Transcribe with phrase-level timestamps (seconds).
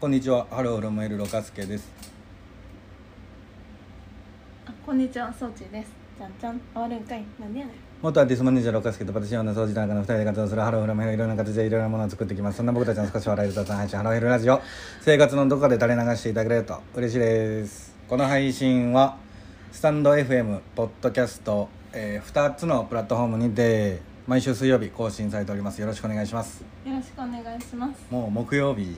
[0.00, 0.46] こんにちは。
[0.48, 1.90] ハローロムエルロカスケです。
[4.64, 5.34] あこんにちは。
[5.36, 5.90] そうちです。
[6.16, 6.60] じゃんじゃん。
[6.72, 7.24] 終わるんかい。
[7.40, 12.58] なんでやねん元アーティストマネージャーロカスケとパティシエの掃除の中の2人で活動するハローロムエルいろんな形でいろんなものを作っていきます。
[12.58, 14.60] そんな僕たちの少し笑える雑談配信ハローヘルラジオ。
[15.00, 17.92] 生活のどこかで垂れ流していただけると嬉しいです。
[18.08, 19.16] この配信は
[19.72, 25.80] スタンド FM ポッドキャスト、えー、2つのプラットフォームにて毎週水曜日更新されております。
[25.80, 26.62] よろしくお願いします。
[26.86, 28.06] よろしくお願いします。
[28.12, 28.96] もう木曜日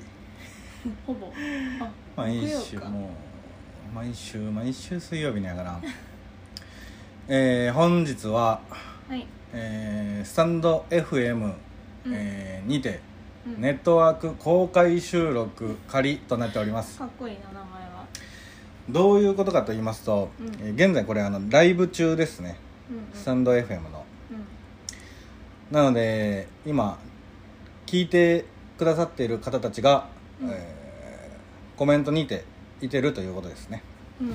[1.07, 1.33] ほぼ。
[1.81, 2.65] あ毎木曜か。
[2.65, 3.11] 週も
[3.93, 5.81] う毎週毎週水曜日にやから。
[7.29, 8.61] えー、本日は、
[9.09, 9.27] はい。
[9.53, 11.55] えースタンド FM、うん。
[12.13, 13.01] えーにて、
[13.47, 13.61] うん。
[13.61, 16.99] ネットワーク公開収録仮となっております。
[16.99, 18.07] かっこいいな名前は。
[18.89, 20.47] どういうことかと言いますと、うん。
[20.61, 22.57] えー現在これあのライブ中ですね。
[22.91, 23.05] うんうん。
[23.15, 24.05] スタンド FM の。
[24.31, 25.77] うん。
[25.77, 26.99] なので今
[27.87, 28.45] 聞いて
[28.79, 30.09] くださっている方たちが、
[30.43, 30.51] うん。
[30.51, 30.81] えー
[31.77, 32.45] コメントにて
[32.83, 33.83] いてるということですね。
[34.21, 34.35] うんうん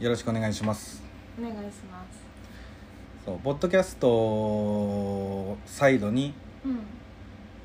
[0.00, 1.02] よろしくお願いします。
[1.38, 2.18] お願いします。
[3.24, 6.32] そうポッドキャストサイドに
[6.64, 6.78] うん。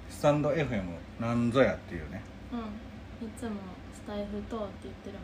[0.09, 0.83] スタンド FM
[1.19, 2.21] なんぞやっていうね。
[2.51, 2.55] う
[3.23, 3.27] ん。
[3.27, 3.51] いつも
[3.93, 5.23] スタイフとって言ってるもん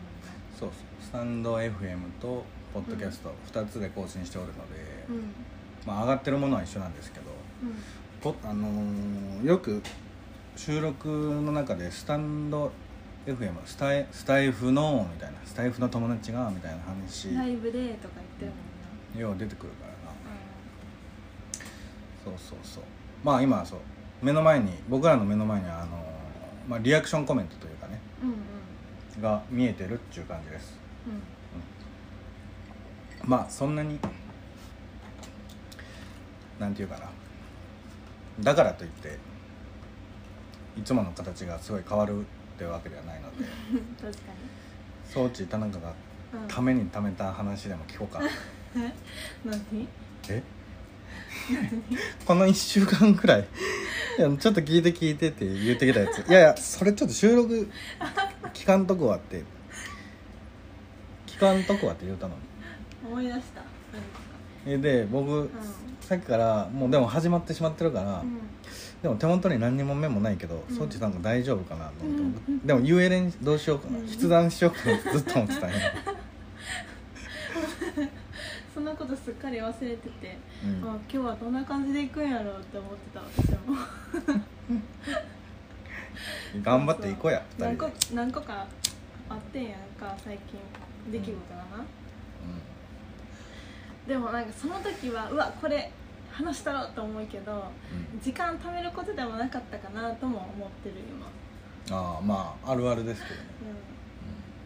[0.58, 1.04] そうそう。
[1.04, 5.32] スタンド FM とポッドキャスト2つで更新しておるので、うん。
[5.86, 7.26] まあ、上がってるものは一緒なんですけど
[7.62, 7.74] うん。
[8.20, 9.82] ポあのーよく
[10.58, 12.72] 収録の中でスタンド
[13.24, 19.20] FM スタイスタイフのみたいなスタイフの友達がみたいな話ライブでとか言ってるもんな。
[19.20, 20.16] よう出てくるからな。
[22.24, 22.82] そうそうそう。
[23.22, 23.78] まあ今はそう
[24.20, 28.00] 目の前に僕らの目の前にはあのー、まあ、リアクションコメントというかね。
[28.20, 28.34] うんうん。
[28.34, 28.42] うん
[29.22, 30.78] が見えてるっていう感じです。
[33.24, 33.30] うん。
[33.30, 33.98] まあそんなに
[36.58, 37.08] なんていうかな。
[38.40, 39.18] だからといって
[40.78, 42.24] いつもの形がすごい変わるっ
[42.58, 43.44] てわけではないので。
[44.00, 44.18] 確か
[45.12, 45.94] 装置田中がに
[46.42, 46.48] うん。
[46.48, 48.20] ためにためた話でも聞こうか。
[48.76, 48.92] え
[49.44, 49.88] 何？
[50.28, 50.42] え？
[52.26, 53.40] この1週間くらい。
[54.18, 56.28] いやちょっと聞いて聞いてって言ってきたやつ。
[56.28, 57.70] いやいやそれちょっと収録
[58.52, 59.42] 聞かんとこはって。
[61.26, 62.40] 聞かんとこはって言うたのに。
[63.06, 63.62] 思い出した。
[64.66, 65.48] で僕、
[66.00, 68.38] さっきからもうでも始まってしまってるから、うん
[69.02, 70.76] でも手元に何にもメモないけど、うん。
[70.76, 72.66] そっちなんか大丈夫かなと思って、僕うん。
[72.66, 75.68] でも言えれんどうしようかな、うん筆談しようかなってずっと思ってた
[78.74, 80.88] そんなことすっかり忘れてて、うん。
[80.88, 83.76] あ今日はどんな感じで行くんやろうって思ってた私も。
[86.62, 88.66] 頑張っていこうや2何個人で、何個か
[89.28, 90.58] あってんやんか最近。
[91.10, 91.84] 出来事がな、
[94.06, 95.90] でもなんかその時はうわこれ
[96.30, 97.52] 話したろうと思うけど
[98.14, 98.20] うん。
[98.20, 100.94] 時間貯めることでもなかったかなとも思ってる
[101.88, 103.40] 今、ああまああるあるですけどね、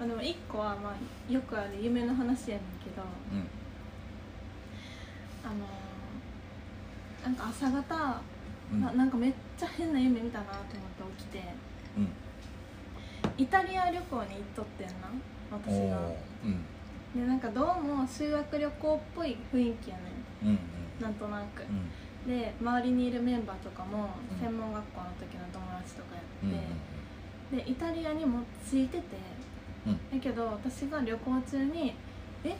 [0.00, 0.08] うん。
[0.08, 3.02] まあ、でも一個はまあよくある夢の話やねんけど
[3.32, 3.38] うん。
[3.38, 3.46] うん
[5.44, 8.20] あのーなんか朝方、
[8.72, 8.80] うん。
[8.80, 10.76] ななんかめっちゃ変な夢見たなと思って
[11.18, 11.42] 起きて
[11.96, 12.08] うん。
[13.38, 14.94] イタリア旅行に行っとってんな
[15.52, 16.00] お私が
[17.14, 20.02] でなんかどうも修学旅行っぽい雰囲気やね
[20.42, 20.58] うんうんん
[21.02, 21.62] なんとなく。
[21.62, 22.30] う、ん。
[22.30, 24.38] で周りにいるメンバーとかもうん。
[24.38, 26.52] 専門学校の時の友達とかやうんっ
[27.50, 29.02] て、でイタリアにも着いてて
[29.86, 29.98] うん。
[30.18, 31.94] だけど私が旅行中に
[32.44, 32.56] 「え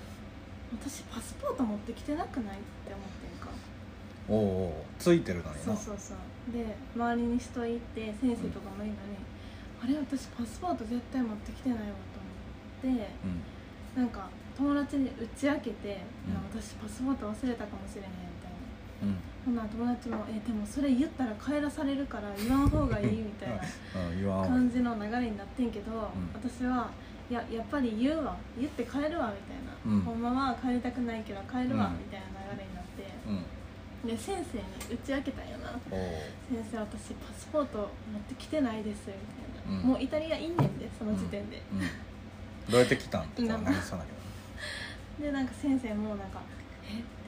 [0.73, 3.49] 私パスポート持ってきてなくない?」って思ってんか。
[4.29, 5.63] おおついてるのにな。
[5.63, 6.53] そうそうそう。
[6.53, 9.17] で周りに人いて先生とかもいるのに、
[9.83, 11.85] あれ私パスポート絶対持ってきてないわ
[12.83, 13.09] と思って
[13.97, 14.03] うん。
[14.03, 16.37] なんか友達に打ち明けて、うん。
[16.37, 18.11] あ私パスポート忘れたかもしれへん
[19.45, 19.55] ほん。
[19.57, 23.59] なら友達も「えでもそれ言ったら帰らされるから言わん方がいい」みたいな
[24.47, 25.95] 感じの流れになってんけど、ん。
[26.35, 26.91] 私は
[27.31, 30.01] いややっぱり言うわ言って帰るわみたいな、うん。
[30.03, 31.99] ほんまは帰りたくないけど帰るわ、うん。
[31.99, 33.05] みたいな流れになって。
[33.27, 34.09] うん。
[34.09, 35.71] で先生に打ち明けたんよな。
[35.71, 37.79] 先生私パスポート
[38.12, 39.89] 持ってきてないですみたいな、うん。
[39.89, 41.81] もうイタリアいんねんでその時点で、うん。
[42.71, 44.05] どうやって来たんとかうんなりそうだ
[45.19, 46.41] け でなんか先生もなんか
[46.87, 47.22] 「えっ?」て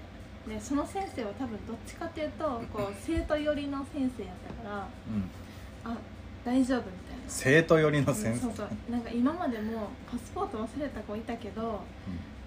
[0.48, 4.88] でその先生は多分どっちかっていうとこう生徒寄りの先生やったから
[5.84, 5.96] あ
[6.44, 7.22] 大丈夫みたいな。
[7.26, 8.40] 生徒寄りの先生。
[8.40, 8.68] そうそう。
[8.90, 11.80] なんか今までもパスポート忘れた子いたけど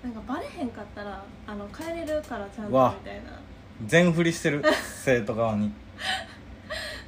[0.03, 2.95] なんかバレへんかったらあの帰れるからちゃんとわ。
[3.03, 3.39] みたいな。
[3.87, 4.63] 全振りしてる
[5.03, 5.71] 生徒側に。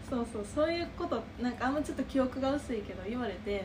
[0.09, 0.45] そうそう。
[0.55, 3.63] そういうことなんかあんまちょっと記憶が薄いけど言われて。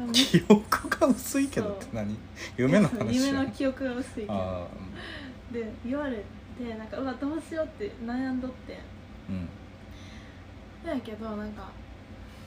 [0.00, 0.12] うん。
[0.12, 2.16] 記憶が薄いけどって何？
[2.56, 4.32] 夢の話夢やの記憶が薄いけど。
[4.32, 4.66] あ
[5.52, 6.24] で言われ
[6.58, 9.48] てなんかうわどうしようって悩んどってあうん。
[10.86, 11.70] だけどなんか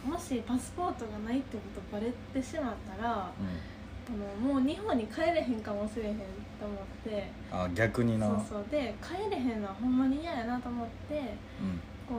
[0.05, 3.31] もしパスポートがないってことバレてしまったらあ
[4.11, 6.21] のもう日本に帰れへんかもしれへんと
[6.65, 7.29] 思って。
[7.51, 8.27] あ逆にな。
[8.27, 8.65] そうそう。
[8.71, 11.79] で帰れへんのはほんまに嫌やなと思ってうん。
[12.09, 12.15] こ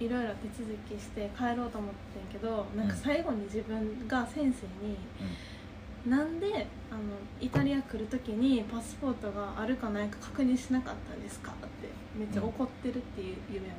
[0.00, 4.46] ういろいろ手続きして帰ろうと思ってんけどなんか最後に自分が先生
[4.86, 4.96] に
[6.06, 6.46] 「なんで
[6.90, 7.00] あの
[7.40, 13.76] イタリア来る時にパスポートがあるかないか確認しなかったんですか?」ってめっちゃ怒ってるっていう夢を見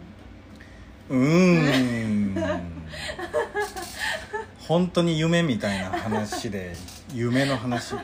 [1.10, 1.16] た。
[1.16, 1.22] うん。
[1.22, 2.62] うーん
[4.60, 6.76] 本当に夢みたいな話で
[7.14, 7.96] 夢の話。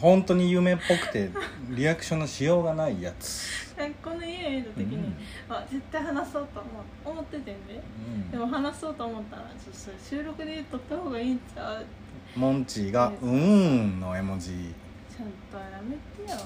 [0.00, 1.30] 本当に夢っぽくて
[1.70, 5.14] リアクションのしようがないやつ、この家見た時に、うん。
[5.48, 6.68] あ絶対話そうと思
[7.06, 7.10] う。
[7.12, 7.80] 思っててんで。
[8.32, 11.86] でも話そうと思ったらちょっとそれ収録で撮った方がいいんちゃう？
[12.36, 14.50] モンチーが「うーん」の絵文字。
[15.16, 15.94] ちゃんとやめ
[16.26, 16.38] てよ。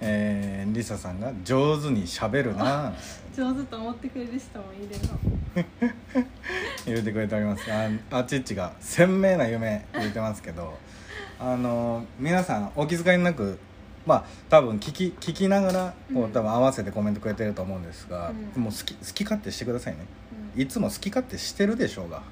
[0.00, 2.92] えー、リサさんが「上手にしゃべるな」
[3.36, 5.18] 上手と思ってくれる人もいるの。
[6.86, 7.64] 言うてくれております。
[7.70, 10.78] ああちっちが鮮明な夢言うてますけど。
[11.38, 13.58] あの皆さんお気遣いなく
[14.06, 16.32] まあ多分聞き聞きながらこううん。
[16.32, 18.62] 多分合わせてコメントくれてると思うんですが、うん。
[18.62, 20.06] もう好き好き勝手してくださいね。
[20.54, 20.62] うん。
[20.62, 22.22] いつも好き勝手してるでしょうが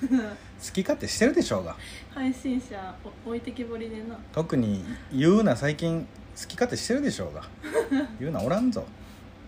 [0.00, 1.76] 好き勝手してるでしょうが。
[2.14, 2.94] 配信者
[3.24, 4.16] お置いてけぼりでな。
[4.32, 6.06] 特に言うな最近
[6.40, 7.42] 好き勝手してるでしょうが。
[8.20, 8.84] 言うなおらんぞ。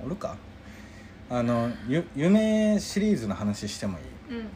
[0.04, 0.36] おるか？
[1.30, 4.00] あのゆ夢シリーズの話してもい
[4.32, 4.34] い？
[4.34, 4.36] うん。
[4.38, 4.46] うん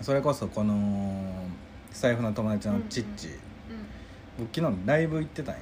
[0.00, 1.46] それこそこの
[1.92, 3.28] スタイフの友達のチッチ、
[4.36, 5.60] 僕昨日ライブ行ってたんよ。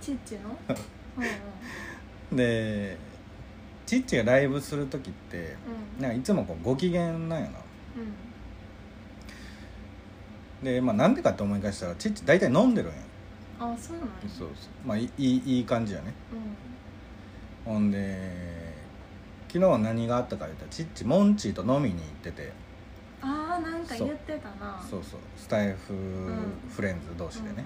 [0.00, 0.56] ちっちの？
[1.16, 1.24] うん
[2.30, 2.36] うん。
[2.36, 2.96] で
[3.86, 5.56] チッチがライブする時って
[5.96, 6.02] うん。
[6.02, 7.38] なんかいつもこうご機嫌なんよな。
[7.38, 7.48] うん
[10.62, 12.98] でまあなんでかって思い返したらチッチ大体飲んでるんよ
[13.60, 14.12] あそうなんや。
[14.26, 14.86] そうそう。
[14.86, 16.14] まあいいいい感じやね。
[17.66, 17.72] うん。
[17.72, 18.74] ほんで
[19.48, 22.52] 昨日は何があったか言ったらチッチモンチーと飲みに行ってて。
[23.20, 24.80] ああなんか言ってたな。
[24.80, 25.02] そう。
[25.02, 26.52] そうスタイフん。
[26.70, 27.64] フレンズ同士でね、うんうん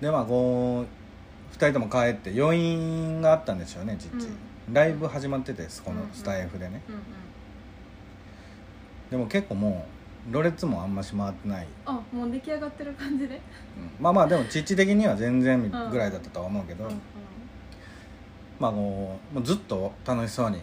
[0.00, 0.86] でまあこ
[1.52, 4.28] う2人とも帰って余韻があったんでしょうねチッチ、
[4.72, 7.00] ライブ始まっててこのスタイフでね、うんうん。
[9.10, 9.99] でも結構もう
[10.30, 13.34] ろれつもあんまし回ってない、あもう出来上がってる感じで？
[13.34, 13.40] うん。
[14.00, 17.00] まあまあでもチッチ的には全然んぐらいだったとは思うけど、うんうん。
[18.58, 20.56] まあこうもうずっと楽しそうに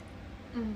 [0.55, 0.75] うん。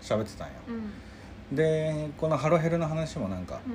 [0.00, 0.54] 喋ってたんよ。
[0.68, 1.56] うん。
[1.56, 3.74] でこのハロヘルの話もなんかうん。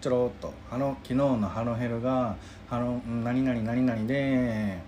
[0.00, 2.36] ちょろっとハロ昨日のハロヘルが
[2.68, 4.14] ハロん何々何々で
[4.68, 4.82] え？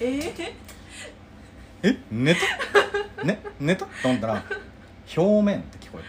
[0.00, 0.52] ー、
[1.84, 1.96] え？
[2.10, 3.24] 寝た？
[3.24, 3.40] ね？
[3.60, 3.86] 寝た？
[3.86, 4.44] と思ったら
[5.16, 6.00] 表面って聞こ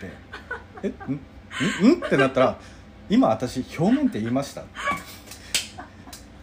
[0.84, 1.90] えてえん？
[1.90, 1.94] ん？
[2.00, 2.06] ん？
[2.06, 2.60] ってなったら
[3.10, 4.64] 今私表面って言いました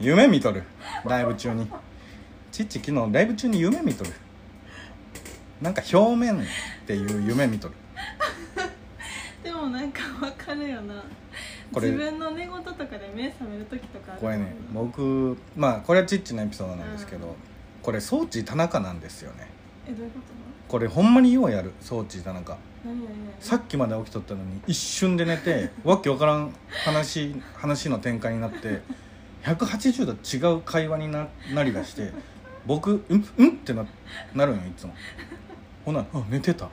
[0.00, 0.62] 夢見とる
[1.04, 1.70] ライブ中に。
[2.52, 4.10] ちっち昨日ライブ中に夢見とる。
[5.60, 6.44] なんか表面っ
[6.86, 7.74] ていう夢見とる。
[9.42, 11.02] でもなんかわかるよな。
[11.72, 17.34] これ自分の寝言とかで目覚める時とかこれね僕まあこれはチッチのエピソードなんですけど、うん。
[17.82, 19.48] これ装置田中なんですよね。
[19.86, 20.20] えどういうこ
[20.68, 26.54] これほんまにようやる装置田中と何何何さっきまで起きとったのに一瞬で寝て わけわからん
[26.84, 28.82] 話話の展開になって
[29.44, 32.12] 180度違う会話にななりだして
[32.66, 33.86] 僕「うんうん?」ってな
[34.34, 34.94] なるんよいつも。
[35.84, 36.68] ほなあ寝てた。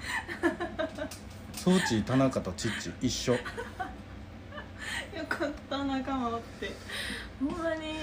[1.53, 3.33] 装置田中とチッチ一緒。
[3.33, 3.39] よ
[5.29, 6.71] かった仲間おって。
[7.39, 7.93] ほんまにい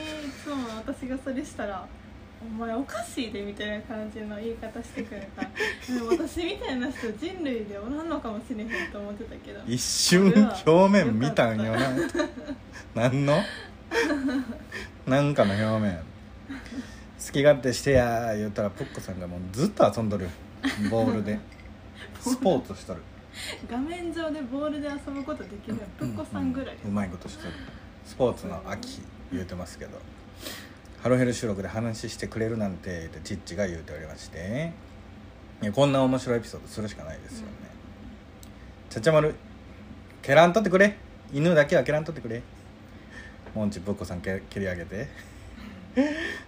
[0.42, 1.84] つも私がそれしたら
[2.42, 5.50] 「お前おかしいで」みたいな感じの言い方してくるから
[5.94, 9.60] でも私みたいな人人類でおらんのかもしれへんと思ってたけど。
[9.66, 10.32] 一瞬
[10.66, 11.90] 表面見たんよな。
[12.94, 13.42] 何の？
[15.06, 15.98] なんかの表面。
[17.24, 20.28] 好き勝手してやー言ったらプッコさんがもうずっと遊んどる
[20.90, 21.38] ボールで。
[22.20, 23.02] スポーツしとる。
[23.70, 27.52] 画面上でボールで遊ぶことできるのプッコさんぐらい、うまいことしとる。
[28.04, 29.98] スポーツの秋言うてますけど
[31.02, 34.72] ハロヘル収録で話してくれるなんてってチッチが言うておりまして。
[35.62, 37.52] いやこんな面白いエピソードするしかないですよね、
[38.88, 39.34] ちゃちゃまる
[40.22, 40.96] 蹴らんとってくれ。
[41.32, 42.42] 犬だけは蹴らんとってくれ。
[43.54, 45.08] モンチプッコさんけ蹴り上げて。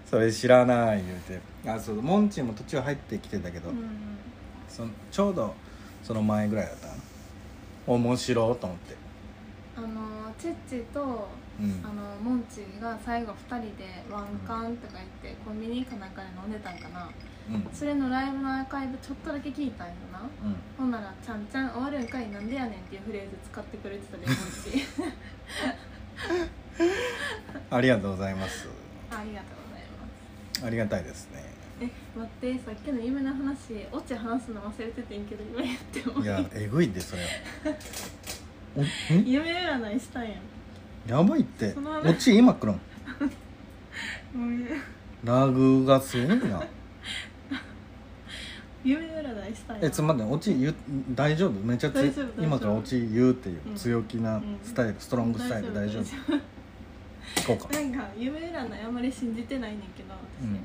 [0.09, 1.41] それ知らない言うて。
[1.71, 4.19] あそうモンチも途中入ってきてたけど、うん
[4.69, 5.55] そのちょうど
[6.03, 6.95] その前ぐらいだったな。
[7.87, 8.97] 面白いと思って。
[9.77, 11.29] あのチッチと
[11.61, 11.85] うん。
[11.85, 17.11] あのモンチが最後2人でワンカンとか言ってコンビニかなんかで飲んでたんかな。
[17.51, 17.69] うん。
[17.73, 20.21] それのライブのアーカイブちょっとだけ聞いたんよな。
[20.21, 20.57] うん。
[20.79, 24.87] ほんなら「ちゃんちゃん終わるんかいなんでやねん」っていうフレーズ使ってくれてたでモンチ
[27.71, 28.69] ありがとうございます。
[29.11, 30.67] ありがとうございます。
[30.67, 31.53] ありがたいですね。
[31.81, 37.23] え待ってさっきの夢の話オチ話すの忘れててんけど今言ってもいやえぐいでそれ。
[39.25, 40.33] 夢占いしたんやん
[41.07, 41.73] やばいって。
[41.73, 42.09] その話。
[42.11, 42.77] オチ今来るん？
[44.35, 46.63] もうラグがすごいな。
[48.85, 50.75] 夢占いしたんやえつまりオチ言う
[51.15, 51.53] 大丈夫？
[51.65, 52.43] めっちゃつ大丈夫大丈夫。
[52.43, 53.75] 今からオチ言うっていううん。
[53.77, 56.05] 強気なスタイル、ストロングスタイル大丈夫
[57.51, 57.75] 行こうか。
[57.75, 60.59] なんか夢占いあんまり信じてないねんけど私、うん。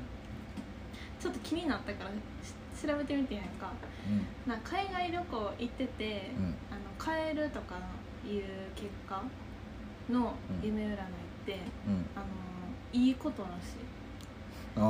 [1.20, 3.70] ちょっと気になったからし調べてみてんやんか。
[4.46, 6.54] なんか海外旅行行ってて、うん。
[6.70, 7.76] あの帰るとか
[8.26, 8.42] いう
[8.74, 9.22] 結果
[10.10, 10.96] の夢占いっ
[11.46, 11.94] て、うん。
[11.94, 12.26] うんあの
[12.90, 13.52] いいことらし。
[13.52, 13.54] い
[14.76, 14.84] あー。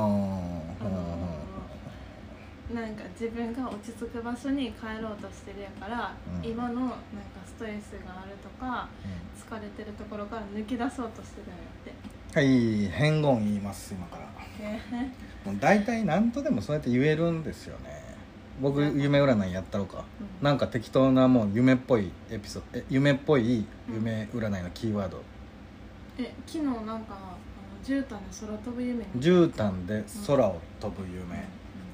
[2.71, 6.49] あなんか自分が落ち着く場所に帰ろうとしてるやから、うん。
[6.49, 6.95] 今のなんか
[7.45, 8.87] ストレスがあるとか
[9.35, 12.39] 疲れてるところから抜け出そうとしてるんやって。
[12.39, 14.29] はい変言言います今から。
[14.61, 14.79] え
[15.45, 17.98] もう大体何とでもそうやって言えるんですよね
[18.61, 20.45] 僕夢占いやったろか、うん。
[20.45, 25.21] なんか適当なもう夢っぽいエピソードえ夢っぽい夢占いのキーワード。
[26.17, 27.37] え昨日なんかあの
[27.83, 29.05] 絨毯で空飛ぶ夢。
[29.15, 31.25] 見絨毯で空を飛ぶ夢、うん。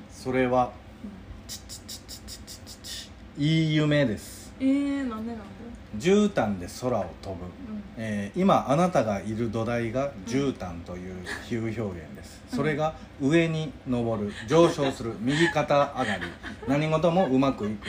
[0.09, 0.71] それは
[1.03, 1.11] うん。
[1.47, 5.64] チッチッチッチッチッチッチッチッいい夢ですえー、なんでなんで
[5.97, 7.83] 絨毯で空を飛ぶ、うん。
[7.97, 11.15] えー今あなたがいる土台が絨毯という
[11.47, 16.21] 比喩表現です、それが上に登る上昇する 右肩上がり。
[16.67, 17.87] 何事もうまくいく。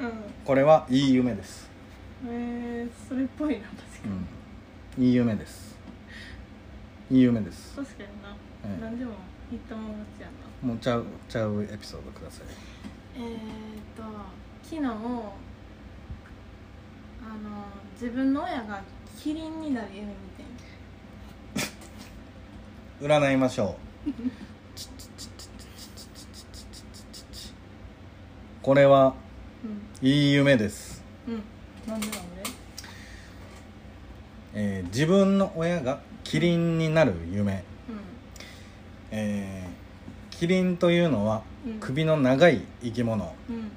[0.00, 0.12] うん。
[0.44, 1.68] これはいい夢です、
[2.26, 3.76] えー、それっぽいな確か
[4.96, 5.76] うん、いい夢です。
[7.10, 7.78] いい夢です。
[7.78, 8.80] に確かにな、ええ。
[8.80, 9.12] 何でも
[9.50, 10.68] 言ったもん勝ちやな。
[10.68, 12.46] もうちゃうちゃうエピソードください。
[13.16, 13.28] えー、っ
[13.96, 14.02] と
[14.62, 14.82] 昨日
[17.28, 17.36] あの
[17.92, 18.80] 自分の親が
[19.22, 20.42] キリンになる夢見て
[23.04, 23.06] ん。
[23.06, 24.10] 占いましょう。
[28.62, 29.14] これは
[30.00, 30.08] うん。
[30.08, 31.42] いい夢です、うん。
[31.86, 32.20] なんでなんで？
[34.54, 37.56] えー自分の親がキリンになる夢、う
[39.10, 41.80] えーキリンというのはうん。
[41.80, 43.24] 首の長い生き物。
[43.24, 43.28] ん。
[43.50, 43.70] うん。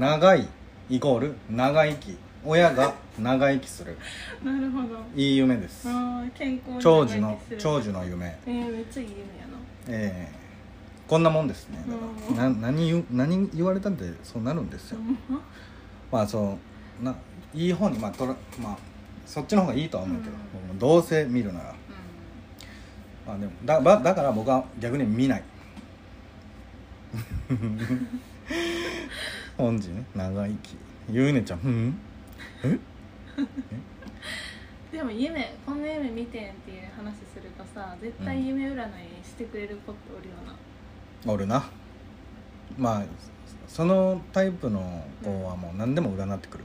[0.00, 0.48] 長い
[0.88, 2.16] イコール長生き
[2.46, 3.96] 親が長生きする。
[4.42, 4.86] いなるほど。
[5.14, 5.88] いい夢です。
[5.88, 8.38] あー健康に長寿の長寿の夢。
[8.46, 9.58] えー、めっちゃいい夢やな。
[9.88, 10.46] えー
[11.08, 11.78] こんなもんですね。
[12.30, 14.98] だからな何言う何言われたってそうなるんですよ。
[14.98, 15.16] うん。
[16.10, 16.58] まあそ
[17.00, 17.14] うな
[17.54, 18.76] いい方にまあとらまあ
[19.24, 20.40] そっちの方がいいとは思うけど、うん。
[20.52, 21.74] 僕もどうせ見るなら。
[23.24, 25.44] まあでもだばだから僕は逆に見ない。
[29.56, 30.76] 本日ね長生き。
[31.10, 31.98] ゆうねちゃんうん？
[32.64, 32.78] え？
[34.96, 41.64] でも夢こんな夢見てんっていう話するとさ絶対夢占いしてくれる子っておるよな、おるな。
[42.78, 43.04] まあ
[43.68, 46.64] そのタイプの子はもう何でも占ってくる。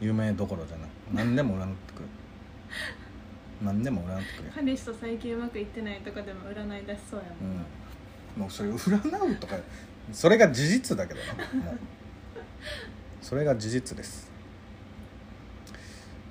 [0.00, 0.88] 夢どころじゃない。
[1.12, 2.08] 何でも占ってくる。
[3.62, 7.62] 何でも占ってくる彼氏と最近うまくいってないとかでも占い出しそうやもんな、
[8.36, 9.56] うん、もうそれ占うとか
[10.12, 11.64] それが事実だけどな。
[11.64, 11.78] もう。
[13.22, 14.33] それが事実です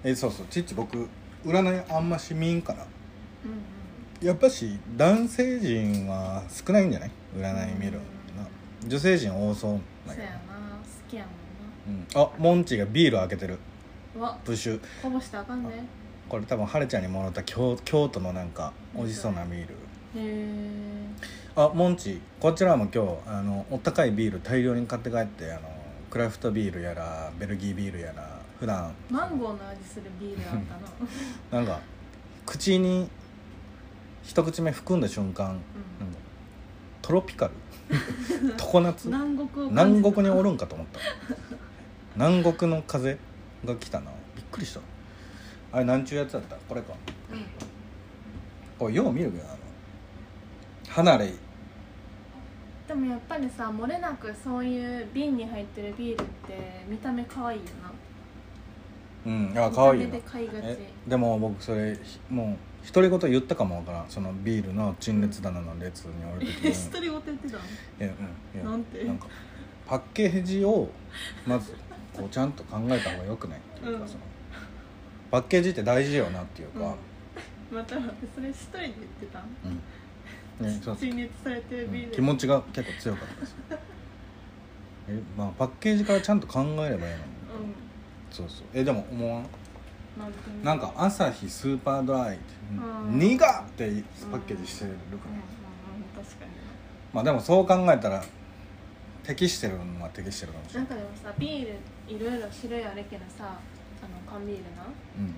[0.04, 0.46] えそうそう。
[0.50, 1.08] ちっち僕
[1.46, 2.86] 占いあんましみんから。
[3.46, 4.28] うんうん。
[4.28, 7.12] やっぱし男性陣は少ないんじゃない？
[7.38, 7.98] 占い見るの。
[8.00, 8.48] な
[8.88, 10.28] 女性陣多そうだけど。
[10.28, 10.38] そうやな。
[10.38, 10.40] 好
[11.10, 11.30] きやも
[11.86, 13.58] うん、あモンチがビール開けてる。
[14.46, 14.80] プッシュ。
[15.02, 15.86] こぼしたらあかんね
[16.30, 19.74] これ多分はるちゃんにもらった京京都のなんか美味しそうなビール。
[19.74, 19.76] へ
[20.16, 21.06] え
[21.56, 25.62] あモンチこちらも今日あのお高いビール大量に買って帰ってあの
[26.10, 28.33] クラフトビールやらベルギービールやら
[28.64, 28.94] 普段。
[29.10, 30.64] マンゴーの味するビールあっ
[31.52, 31.82] たな なんか
[32.46, 33.10] 口に
[34.24, 35.62] 一口目含んだ瞬間、なんか
[37.02, 37.52] トロピカル？
[38.58, 39.08] 常夏？
[39.10, 41.00] 南国を南国におるんかと思った。
[42.16, 43.18] 南国の風
[43.66, 44.12] が来たな。
[44.34, 44.80] びっくりした。
[45.74, 46.56] あれなんちゅうやつだった？
[46.56, 46.94] これか。
[47.34, 47.46] うん。
[48.80, 49.58] これよう見るけどあの
[50.88, 51.34] 離れ。
[52.88, 57.92] でもやっぱりさ漏れなくそういう瓶に入ってるビールって見た目可愛いよな
[59.26, 60.08] うんあ可愛いよ。
[60.08, 60.58] 見た目で買いがち。
[60.64, 64.06] えでも僕それひもう独り言言ったかもわからん。
[64.10, 66.72] そのビールの陳列棚の列におる時えに。
[66.76, 67.64] 一人ごと言ってたの？
[67.64, 67.66] い
[68.00, 68.08] や
[68.54, 69.06] うんいやなんて？
[69.06, 69.28] か
[69.88, 70.90] パッケージを
[71.46, 71.74] まず
[72.14, 74.08] こうちゃんと考えた方がよくないっていうか、うん。
[74.08, 74.20] その
[75.32, 76.96] パッケージって大事よなっていうか、
[77.72, 80.68] うん、またそれ一人で言ってたうん。
[80.68, 80.96] ね、そう。
[80.98, 83.56] 陳列されてるビール、気持ちが結構強かったです
[85.10, 87.04] えまあパッケージからちゃんと考えればいいのに。
[87.04, 87.10] うん
[88.34, 88.66] そうそう。
[88.74, 89.46] えでも思わん？
[90.64, 95.32] なんか「アサヒスーパードライ」ってうん「苦っ!」ってパッケージしてるかうん。
[95.32, 96.52] うんうん確かに
[97.14, 98.24] まあでもそう考えたら
[99.24, 103.60] 適してるのは適してるかもしれないなんかでもさビールいろいろ種類あるけどさあの
[104.30, 104.84] 缶ビールな。
[105.18, 105.34] うん。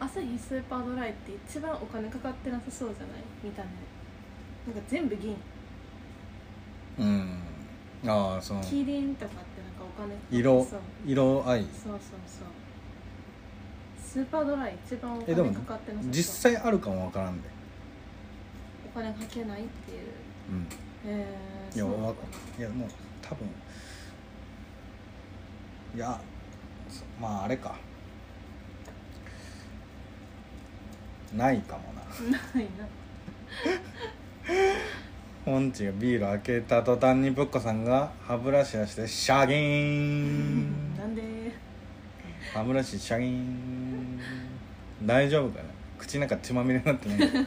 [0.00, 3.22] 朝日スーパードライって一番お金かかってなさそうじゃない？
[3.44, 3.68] 見た目。
[4.74, 5.36] なんか全部銀。
[6.98, 7.38] うん。
[8.06, 8.60] ああその。
[8.62, 9.44] キリンとかっ
[10.30, 10.66] 色
[11.06, 11.62] 色合い。
[11.62, 12.48] そうそうそう。
[14.02, 17.48] スーパードライ一番お金かかってなさ実際あるかもわからんで。
[18.94, 20.00] お金かけないっていう。
[20.50, 20.68] うん。
[21.06, 22.14] えー、いやわ
[22.58, 22.62] い。
[22.62, 22.88] やもう
[23.20, 23.48] 多分。
[25.96, 26.20] いや
[26.88, 27.76] そまああれか。
[31.36, 32.38] ないかもなな。
[32.54, 32.86] ないな
[35.44, 40.96] 本ちがビール開けた途端にぶっこさんが歯ブラシ出してシャギーン。
[40.96, 41.22] なんで？
[42.54, 44.20] 歯ブラシシャギーン。
[45.02, 45.64] 大丈夫かな
[45.98, 47.18] 口の中血まみれになってない？
[47.18, 47.44] ぶっこ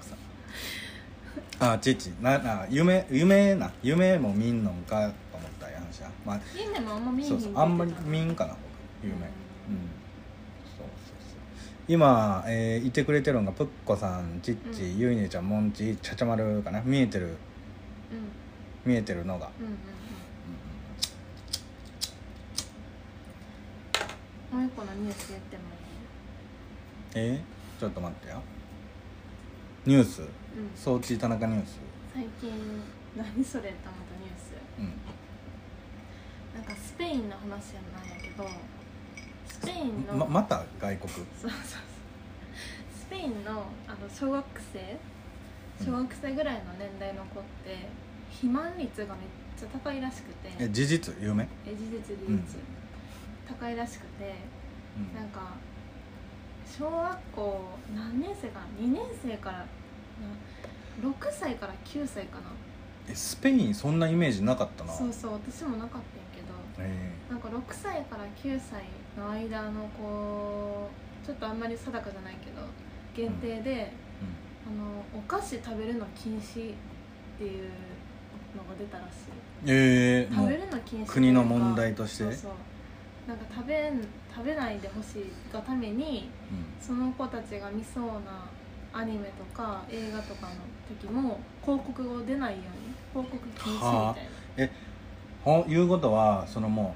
[0.00, 0.16] さ
[1.66, 1.72] ん。
[1.72, 3.70] あちちなな夢夢な。
[3.84, 5.08] 夢も見んのんか？
[5.30, 7.52] と思ったやんしゃまあいいねもあんま見んそうそう。
[7.56, 8.54] あんまり見んかな
[9.00, 9.06] 僕。
[9.08, 9.14] 夢。
[9.14, 9.41] うん
[11.92, 14.98] 今、えーいてくれてるのがぷっこさんちっち、うん。
[14.98, 16.80] ゆいねちゃんもんちちゃちゃまるかな？
[16.80, 17.26] 見えてる。
[17.26, 17.36] うん。
[18.90, 19.72] 見えてるのが、うんうん
[24.54, 24.60] うん。
[24.60, 25.62] もう一個のニュース言っても
[27.14, 27.42] え？
[27.76, 28.40] ーちょっと待ってよ。
[29.84, 30.22] ニュース？
[30.22, 30.28] いいう
[30.62, 30.70] ん
[31.18, 31.78] 田中ニュース？
[32.14, 32.50] 最近
[33.14, 34.56] 何それって思ったニュース。
[34.78, 34.96] うん。
[36.54, 38.48] なんかスペインの話なんやけどス
[39.66, 41.12] ペインのままた外国？
[41.12, 41.80] そうそうそう。
[42.98, 44.98] スペインのあの小学生。
[45.84, 47.88] 小学生ぐらいの年代の子って
[48.30, 49.24] 肥満率がめっ
[49.58, 50.50] ちゃ高いらしくて。
[50.58, 51.16] え事実？
[51.20, 52.44] 夢え事実事実、うん。
[53.48, 54.34] 高いらしくて。
[54.96, 55.14] うん。
[55.16, 55.54] なんか
[56.66, 57.60] 小学校
[57.94, 59.66] 何年生かな？2年生からな
[61.02, 62.44] 6歳から9歳かな。
[63.08, 64.92] えスペインそんなイメージなかったな。
[64.92, 66.00] そうそう私もなかったん
[66.78, 68.84] えなんか6歳から9歳
[69.18, 70.88] の間のこ
[71.22, 72.62] うちょっとあんまり定かじゃないけど
[73.14, 73.92] 限定で、
[74.66, 76.74] あのお菓子食べるの禁止っ
[77.38, 77.70] ていう
[78.56, 79.70] のが出たらしい。
[79.70, 82.24] えー、もう食べるの禁止国の問題として。
[82.24, 82.52] そうそう。
[83.28, 84.00] なんか食べん
[84.34, 86.28] 食べないでほしいがために
[86.80, 88.48] その子たちが見そうな
[88.92, 90.52] アニメとか映画とかの
[90.88, 94.24] 時も広告を出ないように広告禁止みたい
[94.56, 94.70] な、は
[95.44, 96.94] ほいうことはそのも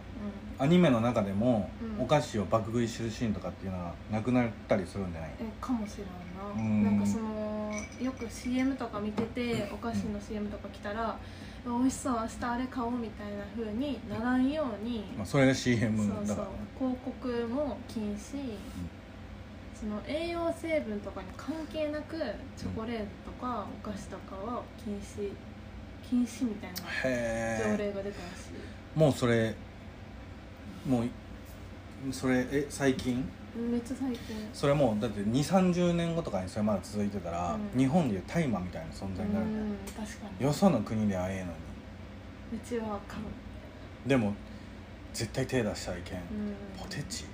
[0.59, 2.04] うアニメの中でもうん。
[2.04, 5.30] お菓子を爆食いするシーンとかっていうのはなくなったりするんじゃない？
[5.40, 6.85] うん、えかもしれんうん。
[6.85, 11.16] ななんかそのよく CM とか見ててお菓子の CM とか来たら
[11.64, 16.46] 美味しそう明日あれ買おうみたいな風にならんようにまあ、それが CM そうそう。
[16.78, 18.52] 広告も禁止、
[19.74, 22.16] その栄養成分とかに関係なく
[22.56, 25.30] チョコレートとかお菓子とかは禁止
[26.08, 26.76] 禁止みたいな
[27.58, 29.54] 条例が出たらしいもうそれ
[30.86, 33.28] もうそれえ最近？
[33.56, 34.48] めっちゃ最近。
[34.52, 37.78] それもうだって2 3 0年後とかにそれまだ続いてたら、うん。
[37.78, 40.46] 日本でいう大麻みたいな存う在になるじゃんん確かに。
[40.46, 41.52] よその国ではええのに。
[42.52, 44.08] うちは買う。
[44.08, 44.34] でも
[45.14, 46.22] 絶対手出したらいけん、うん。
[46.78, 47.24] ポテチ？
[47.24, 47.30] うん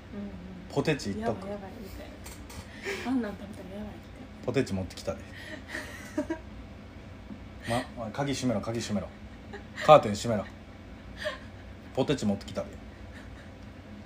[0.74, 1.36] ポテチうんいっとく？
[1.36, 2.06] やばいやばいみたい
[3.04, 3.10] な。
[3.10, 3.94] あんなん食べたらやばい
[4.46, 5.18] ポテチ持ってきたで
[7.68, 9.08] ま、ま鍵閉めろ鍵閉めろ。
[9.86, 10.44] カーテン閉めろ。
[11.94, 12.68] ポテチ持ってきたで。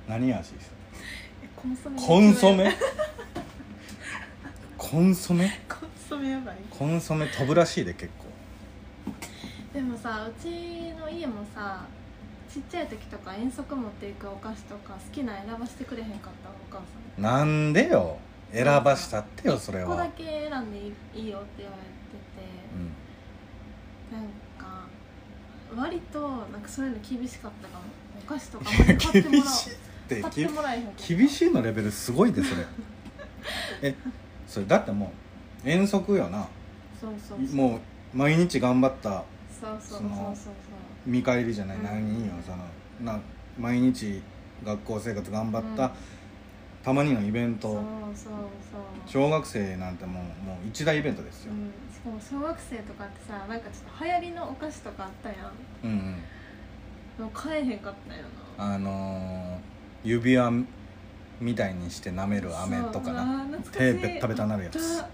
[0.09, 0.55] 何味
[1.43, 2.01] えコンソメ。
[2.01, 2.77] コンソメ？
[4.77, 5.61] コンソメ？
[5.69, 6.57] コンソメやばい。
[6.71, 8.27] コンソメ飛ぶらしいで結構。
[9.75, 10.49] でもさうち
[10.99, 11.85] の家もさ
[12.53, 16.85] ちっちゃい時とか遠足持っていくお菓子とか好きな選ばせてくれへんかったお母さ
[17.19, 17.23] ん。
[17.23, 18.19] なんでよ。
[18.53, 21.96] 選ばしたってよそれ1個だはけ選んでいいよって言われて、
[24.13, 24.23] なん
[24.59, 24.87] か
[25.77, 27.85] 割となんかそういうの厳しかったかも。
[28.19, 29.77] お菓子とかまず買ってもら厳しいっ
[30.09, 32.67] て買ってもらえへんかった厳しいのレベルすごいでそれ。
[33.83, 33.95] え
[34.49, 35.13] それだっても
[35.65, 36.49] う遠足よな。
[37.01, 37.57] そうそうそう。
[37.57, 37.77] も
[38.15, 39.25] う毎日頑張った
[39.61, 40.09] そうそうそうそう。
[40.09, 40.53] そのそう
[41.07, 42.59] 見返りじゃない、うん何よその
[43.05, 43.21] な
[43.59, 44.21] 毎日
[44.65, 45.91] 学校生活頑張った、うん
[46.87, 47.67] たまにのイベント。
[47.67, 47.83] そう
[48.15, 48.33] そう
[48.71, 49.25] そう。
[49.25, 55.39] 小学生なんてもうもう一大イベントですよ、うん、しかも小学生とかってさなんかちょっと流行りのお菓子とかあったやん。
[55.83, 55.91] うん、
[57.19, 57.25] うん。
[57.25, 58.23] もう買えへんかったよ
[58.57, 58.75] な。
[58.75, 60.65] あのー指輪
[61.41, 64.77] みたいにして舐める飴とかそうな手ベッタベタになるやつ。
[64.77, 65.09] あっ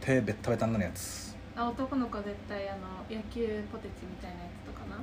[0.00, 0.06] た。
[0.06, 5.02] 手ベッタベタになるやつ、あ男の子絶対あの野球ポテチみたいなやつとかな、うん、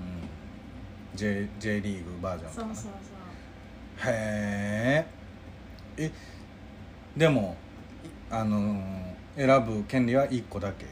[1.15, 2.75] J, J リーグバージョンとかな。
[2.75, 5.18] そうそうへえ
[6.05, 6.11] え
[7.17, 7.55] でも
[8.03, 10.85] いあのー選ぶ権利は1個だけ。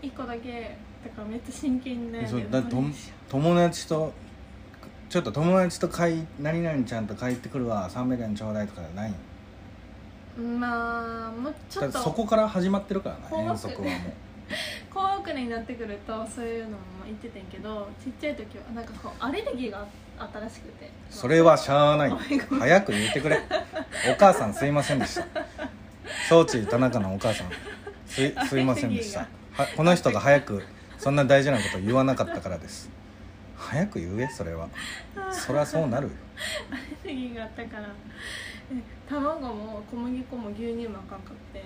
[0.00, 0.76] 一個だけ。
[1.04, 4.12] だからめっちゃ真剣に悩んでるそうだとどれにしよ友達と
[5.08, 7.88] ちょっと友達と買い何々ちゃんと帰ってくるわ。
[7.90, 9.12] 300円ちょうだいとかじゃない
[10.40, 13.90] まあもうちょっとそこから始まってるからな遠足はもう。
[14.92, 19.86] 高学年になってくるとそういうのも言っててんけどちっちゃい時はなんかこうアレルギーがあっ
[20.26, 20.90] たらしくて。
[21.10, 22.10] それはしゃあない。
[22.10, 23.40] 早く言ってくれ。
[24.10, 25.26] お母さんすいませんでした。
[26.28, 27.50] 承知田中のお母さん。
[28.06, 29.20] すいすいませんでした。
[29.52, 30.62] はこの人が早く
[30.98, 32.90] そんな大事なこと言わなかったからです。
[33.56, 34.68] 早く言えそれは。
[35.32, 36.12] そりゃそうなるよ。
[36.70, 37.88] アレルギーがあったから。
[38.72, 41.64] え卵も小麦粉も牛乳もあかんかって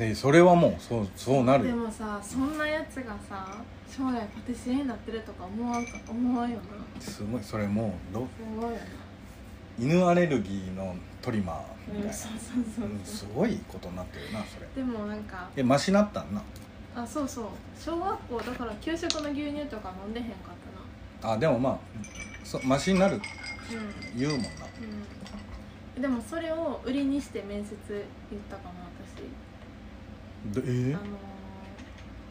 [0.00, 1.72] でそれはもうそうそうなるよ。
[1.72, 3.54] でもさそんなやつがさ
[3.86, 7.00] 将来パティシエになってるとか思わんか思わんよな。
[7.02, 8.26] すごいそれもうどす
[8.58, 8.82] ごいよな。
[9.78, 11.56] 犬アレルギーのトリマー。
[11.92, 12.88] みたいな、うんそうそうそう。
[12.88, 14.66] うんすごいことになってるなそれ。
[14.74, 16.42] でもなんかえマシなったんな？
[16.96, 17.44] あそうそう。
[17.78, 21.78] 小学校だから給食の牛乳とか飲んでへんかったあでもまあ
[22.42, 23.24] そマシになるな
[24.16, 24.48] 言うもんな。
[24.48, 27.76] うん、うん、でもそれを売りにして面接
[28.30, 28.70] 言ったかな。
[28.72, 28.89] 私
[30.46, 31.30] どえあのー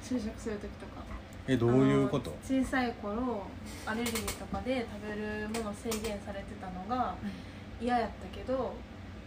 [0.01, 1.03] 就職する時とか。
[1.47, 2.29] えどういうこと？
[2.31, 3.43] あの小さい頃
[3.85, 7.15] アレルギーとかで食べるもの制限されてたのが
[7.81, 8.73] 嫌やったけど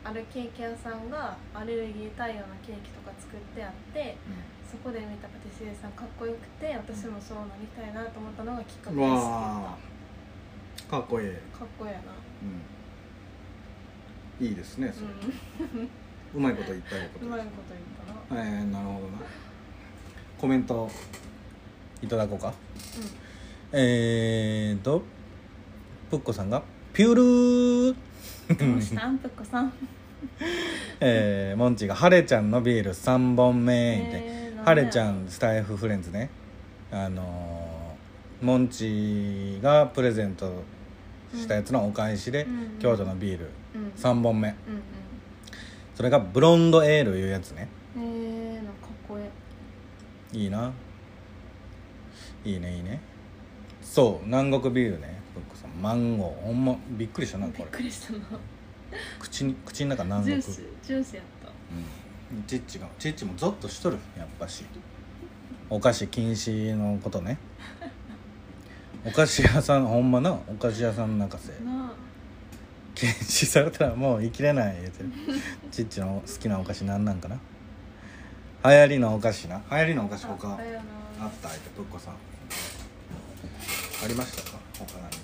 [0.04, 4.16] あるケーキ屋さんがアレルギー対応のケーキとか作ってあって
[4.70, 9.08] そこで見たパティシエさんかっこよくて私もそうなりたいなと思ったのがきっかけうです。
[9.08, 10.90] わー。
[10.90, 12.00] かっこいい、うかっこえ
[14.40, 15.14] えいいですねそれ、な
[16.34, 17.80] うまいこと言ったようんうまいこと言っ
[18.34, 19.18] えー、なるほどな
[20.38, 20.88] コメント
[22.02, 22.52] いただこうか。
[23.72, 25.02] えーと
[26.10, 27.96] ぷっこさんが「ピュールー。
[28.50, 29.72] うんどうしたんぷっこさん。
[31.00, 36.30] えー、モンチが「ハレちゃんのビール3本目」って、えーハレちゃんスタイフフレンズね。
[36.90, 40.52] あのーモンチがプレゼント
[41.32, 44.48] したやつのお返しで、うん京都のビールうん3本目。
[44.48, 44.54] うん。
[45.94, 49.28] それがブロンドエールいうやつねうんえー、なんかかっこえ
[50.32, 50.72] いいな。
[52.44, 53.00] いいねいいね。
[53.82, 55.20] そう南国ビールね。
[55.80, 56.46] マンゴー。
[56.46, 58.18] ほんまびっくりしたなびっこれくりしたな。
[59.18, 60.40] 口に口の中南国。
[60.40, 61.48] ジュースジュースやった。
[61.48, 62.42] うん。
[62.44, 64.64] チッチがチッチもゾッとしとるやっぱし。
[65.70, 67.38] お菓子禁止のことね。
[69.04, 71.52] お菓子屋さんほんまなお菓子屋さん泣かせ。
[72.94, 75.10] 禁止されたらもう生きれない言うてる。
[75.70, 77.38] チッチの好きなお菓子なんなんかな
[78.64, 79.60] 流行りのお菓子な？
[79.70, 80.58] 流行りのお菓子他あっ
[81.42, 81.48] た？
[81.48, 82.14] 相手ぶっこさん。
[82.14, 84.58] ありましたか？
[84.78, 85.16] 他何か。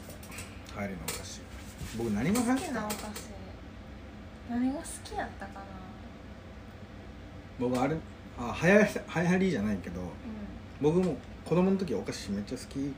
[0.77, 1.41] 流行りのお菓子。
[1.97, 2.99] 僕何が流行ってた好きなお菓子
[4.51, 5.61] 何が好きやったかな？
[7.59, 7.97] 僕あれ
[8.39, 10.05] あ流行り流行りじゃないけどう
[10.81, 12.93] 僕も子供の時お菓子めっちゃ好きで、んうん。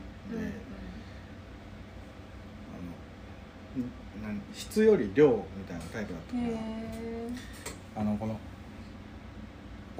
[4.23, 6.39] あの質より量みたいなタイプだったか
[7.95, 8.37] ら、あのこの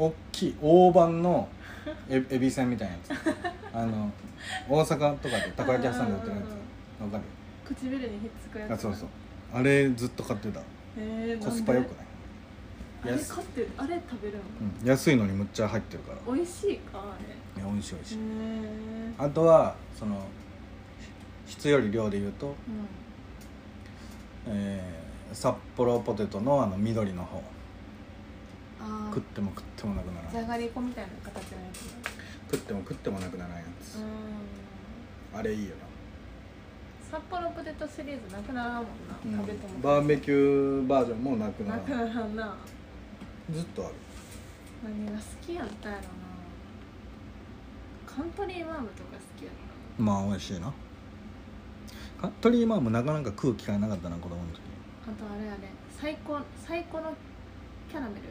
[0.01, 1.47] 大きい大判の
[2.09, 3.11] えエビせんみたいなやつ。
[3.73, 4.11] あの
[4.67, 6.45] 大阪とかでたこ焼き屋さんで売ってるやつ。
[7.03, 7.23] わかる？
[7.65, 8.71] え唇にひっつくやつ。
[8.71, 9.07] あそうそう。
[9.53, 10.59] あれずっと買ってた。
[10.59, 10.63] へ
[10.97, 12.05] えコスパよくない？
[13.03, 14.43] あれ安買ってあれ食べるの？
[14.81, 16.17] うん、安いのにむっちゃ入ってるから。
[16.33, 17.15] い美味しいかあ
[17.57, 17.63] れ。
[17.63, 20.25] や美味しい美味しい、へえあとはその
[21.45, 22.53] 質より量で言うと、うん。
[24.47, 25.01] えー
[25.33, 27.37] 札幌ポテトのあの緑の方。
[27.37, 27.41] あ
[29.13, 31.83] 食っても食ってもなくならじゃないがりこみたいな形のやつ。
[31.83, 31.91] ね
[32.51, 35.39] 食っても食ってもなくならないやつ、うん。
[35.39, 35.75] あれいいよ
[37.09, 38.85] 札幌ポテトシリーズなくならんもん
[39.31, 39.79] な、な、食べても。
[39.79, 42.55] バーベキューバージョンもなくならなくならんな。
[43.51, 43.93] ずっとある。
[44.83, 46.07] 何が好きやったやろな。
[48.05, 49.53] カントリーマームとか好きやっ
[49.97, 50.73] たまあ美味しいな。
[52.21, 54.59] カントリーマームなかなか食う機会なかったな子供の時。
[55.03, 55.59] あとあれあれ。
[55.97, 57.13] 最高最高の
[57.89, 58.21] キャラメル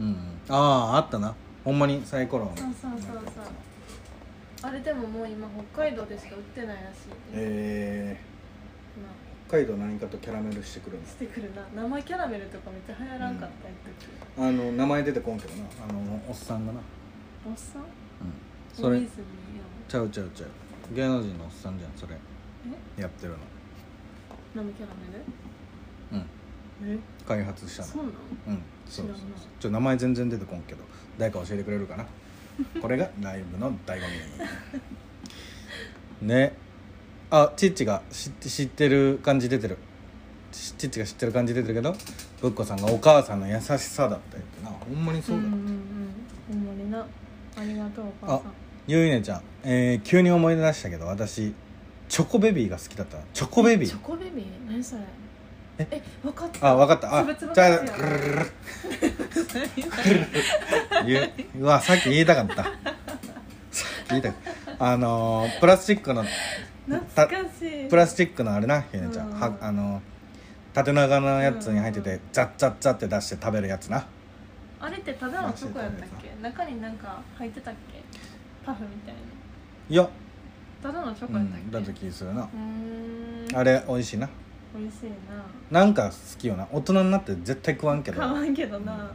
[0.00, 0.16] うん。
[0.48, 0.56] あ
[0.94, 1.34] ああったな。
[1.64, 2.46] ほんまにサイコロ。
[2.46, 3.24] のそうそうそうそう。
[4.60, 7.08] あれでももう今北海道でしか売ってないらしい。
[7.32, 8.18] え
[9.00, 11.62] なー、北海道何かとキャラメルしてくるしてくるな。
[11.74, 13.72] 生キャラメルとかめっちゃ流行らんかった一
[14.04, 14.08] 時、
[14.38, 15.64] あの名前出てこんけどな。
[15.88, 16.80] あのおっさんがな。
[17.46, 17.82] おっさん？
[17.82, 17.88] うん。
[18.72, 19.00] それ。
[19.88, 20.94] ちゃうちゃうちゃう。
[20.94, 22.16] 芸能人のおっさんじゃんそれ。
[22.98, 23.02] え？
[23.02, 23.38] やってるの。
[24.54, 24.92] 生キャラ
[26.12, 26.26] うん。
[26.80, 26.98] メルえ？
[27.26, 27.88] 開発したの。
[27.88, 28.14] そうなの？
[28.48, 29.24] うんそうそうそう。
[29.60, 30.84] ちょ名前全然出てこんけど
[31.18, 32.06] 誰か教えてくれるかな？
[32.80, 34.02] これがライブの醍醐
[36.20, 36.54] 味ね。
[37.30, 39.78] あチッチが知って知ってる感じ出てる。
[40.50, 41.94] チチッチが知ってる感じ出てるけど
[42.40, 44.70] ぶっこさんがお母さんの優しさだったよってな。
[44.70, 45.60] ほんまにそうだ、んうんうん。
[46.48, 47.00] ほんまにな。
[47.00, 47.04] あ
[47.62, 48.52] りがとうお母さん。
[48.86, 51.52] ゆいねちゃん、えー急に思い出したけど私
[52.08, 53.18] チョコベビーが好きだった。
[53.34, 53.88] チョコベビー。
[53.90, 54.46] チョコベビー？
[54.66, 55.02] 何それ？
[55.78, 55.86] え？
[55.90, 56.68] え分かった。
[56.68, 57.18] あ分かった。
[57.18, 58.46] あつぶつぶじゃあくるるる
[61.06, 61.20] ゆ
[61.60, 62.72] うわさっき言いたかったさっ
[64.06, 66.24] き言いたかったあのープラスチックの
[66.88, 70.02] 懐かしいプラスチックのあれなゆいねちゃん、うんはあの
[70.74, 74.06] 縦長のやつに入ってて、ザッザッザッって出して食べるやつな
[74.78, 78.00] あれってただのチョコやったっけ中になんか入ってたっけ
[78.64, 79.20] パフみたいな
[79.90, 80.08] いや、
[80.82, 84.28] ただのチョうん、コやったっけだった気するなうーんあれ美味しいな
[84.76, 85.10] 美味しい
[85.70, 85.80] な。
[85.80, 86.68] なんか好きよな。
[86.70, 88.20] 大人になって絶対食わんけど。
[88.20, 89.10] 買わんけどな、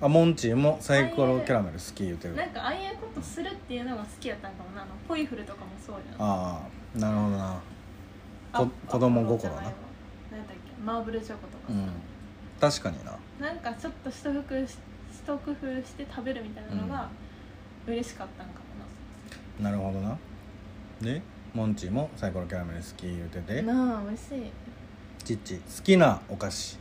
[0.00, 2.34] あモンチーもサイコロキャラメル好き言うてる。
[2.34, 4.82] なんかああいうことするっていうのが好きやったんかもな。
[4.82, 6.28] あのポイフルとかもそうやん。
[6.28, 6.60] あ
[6.96, 7.60] あなるほどな。
[8.52, 9.74] あこ子供心な何やっ
[10.46, 10.82] たっけ？
[10.82, 11.90] マーブルチョコとかさ、うん。
[12.60, 13.18] 確かにな。
[13.46, 14.78] なんかちょっと一工夫し
[15.12, 17.08] 一工夫して食べるみたいなのが
[17.86, 20.16] 嬉しかったんかもなるほどな。
[21.00, 21.20] で？
[21.54, 23.62] モンチーもサイコロキャラメル好き言うてて。
[23.62, 24.52] な、なあ美味しい。
[25.24, 26.78] チッチ好きなお菓子。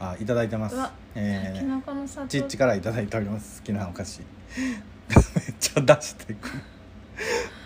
[0.00, 0.76] あいただいてます。
[0.76, 2.28] うわえーきのこの砂糖。
[2.28, 3.60] チッチからいただいております。
[3.60, 4.20] 好きなお菓子。
[4.58, 6.48] めっちゃ出してく。
[6.48, 6.62] る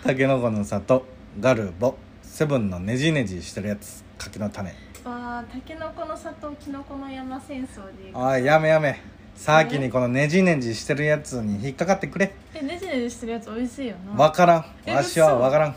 [0.03, 1.05] たけのこの里
[1.39, 1.95] ガルボ。
[2.21, 4.03] セブンのねじねじしてるやつ。
[4.17, 4.69] 柿の種。
[5.03, 8.11] わあたけのこの砂糖きのこの山戦争で。
[8.13, 8.99] おいやめやめ。
[9.35, 12.33] 先にこのねじねじしてるやつに引っかかってくれ。
[12.55, 14.23] えねじねじしてるやつ美味しいよな。
[14.23, 14.65] わからん。
[14.85, 15.75] えわしはわからん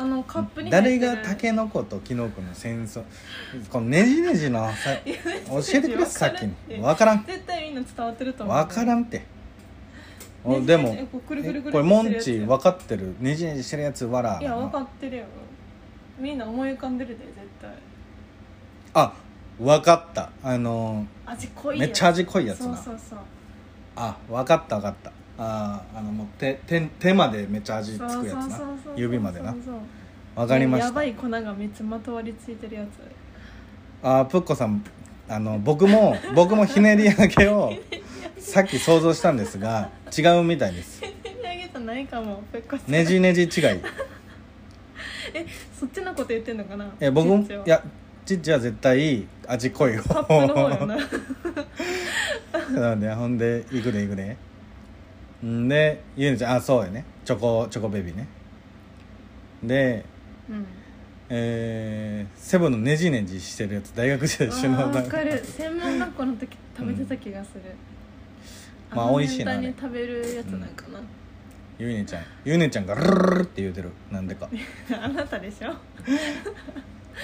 [0.00, 3.02] あのカップに誰がたけのこときのこの戦争
[3.70, 7.24] このねじねじのさ 教えてくれ先ってにわからん。
[7.26, 8.56] 絶対みんな伝わってると思う。
[8.56, 9.18] わからんって。
[9.18, 9.26] ね
[10.42, 13.14] おでもえこれモンチ分かってる。
[13.20, 14.38] ねじねじしてるやつわら。
[14.40, 15.24] いや分かってるよ。
[16.18, 17.70] みんな思い浮かんでるで絶対。
[18.94, 19.12] あ
[19.58, 20.30] 分かった。
[20.42, 22.74] あの味濃いめっちゃ味濃いやつな。
[22.74, 23.18] そうそうそう。
[23.96, 28.60] あ分かった分かったあーあのもう手手手までめっちゃ味つくやつな。
[28.94, 29.52] 指までな。
[29.52, 29.74] そうそう
[30.36, 30.86] 分かりました。
[30.88, 32.88] やばい粉がめっちゃまとわりついてるやつ。
[34.02, 34.84] あープッコさん
[35.28, 37.72] あの僕も 僕もひねり揚げを
[38.38, 41.00] さっき想像したんですが違うみたいです。
[41.00, 42.92] 手に上げたないかもペッコさん。
[42.92, 43.48] ねじねじ違い。
[45.32, 45.46] え
[45.78, 46.86] そっちのこと言ってんのかな？
[47.00, 47.66] え僕もちっちゃは。
[47.66, 47.82] いや
[48.26, 50.34] ちっちは絶対味濃い方。
[50.34, 50.98] よな。
[52.80, 54.36] なんでほんで行くで行くで
[55.46, 57.04] んでゆうねちゃんあそうやね。
[57.24, 58.26] チョコチョコベビーね。
[59.62, 60.04] で
[60.48, 60.66] うん。
[61.32, 64.92] えー、セブンのねじねじしてるやつ大学時代一緒の。
[64.92, 65.38] わかる。
[65.44, 67.62] 専門学校の時食べてた気がする、
[68.90, 71.00] まあの美味しいなに食べるやつなんかな、
[71.78, 72.24] ゆうねちゃん。
[72.44, 73.90] ゆうねちゃんがルルルルって言うてる。
[74.10, 74.48] なんでか。
[75.00, 75.68] あなたでしょ？
[75.68, 75.74] ほ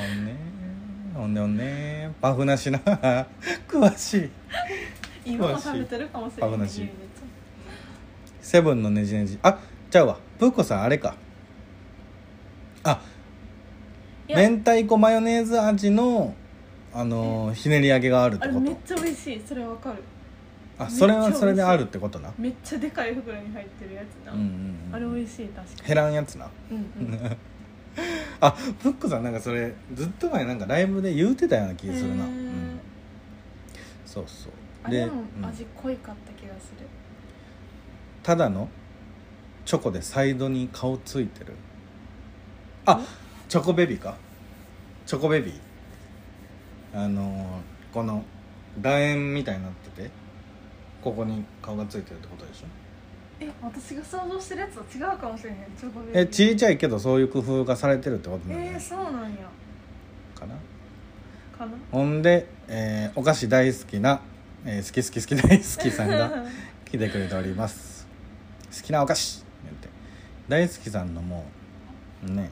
[0.05, 0.37] んね。
[1.13, 2.13] ほんでほんね。
[2.21, 2.79] パフなしな。
[3.67, 4.31] 詳しい。
[5.25, 6.89] 今も食べてるかもしれないパフなし
[8.47, 9.41] セブンのねじねじ。
[9.43, 9.59] あ
[9.91, 10.19] ちゃうわ。
[10.39, 11.17] プーコさんあれか。
[12.85, 13.03] あ
[14.29, 16.33] 明太子マヨネーズ味の
[16.95, 19.43] あのーひねり揚げがあるってこあれめっとちゃ美味しい。
[19.45, 20.01] それわかる。
[20.79, 22.33] あそれはそれであるってことな？
[22.39, 24.47] めっちゃでかい袋に入ってるやつな、うんうん
[24.91, 24.95] うん。
[24.95, 26.49] あれ美味しい確か減らんやつな。
[26.71, 27.37] にうんうん。
[28.41, 32.31] あプッコさんなんかそれずっと前なんかライブで言うてたような気がするな、へー。
[32.31, 32.81] うん、
[34.05, 34.53] そうそう。
[34.85, 35.47] あれもうん。
[35.47, 36.87] 味濃いかった気がする、
[38.27, 38.69] ただの
[39.65, 41.53] チョコでサイドに顔ついてる。
[42.85, 43.01] あ
[43.49, 44.17] チョコベビーか。
[45.07, 45.53] チョコベビ。
[46.93, 48.25] ーあのーこの
[48.83, 50.11] 楕円みたいになってて
[51.03, 52.67] ここに顔がついてるってことでしょ？
[53.39, 55.59] え私が想像してるやつと違うかもしれない。
[55.79, 56.13] チョコベビ。
[56.19, 59.37] ーえちいちゃいけどそういう工夫がされてるってことなんえー、そうなんや。
[60.35, 60.55] かな？
[61.57, 61.71] かな？
[61.93, 64.21] ほんで、えーお菓子大好きな、
[64.65, 66.45] えー好き好き好き大好きさんが
[66.91, 67.96] 来てくれております
[68.77, 69.45] 好きなお菓子。
[69.65, 69.89] 言って。
[70.49, 71.45] 大好きさんのも
[72.27, 72.51] うね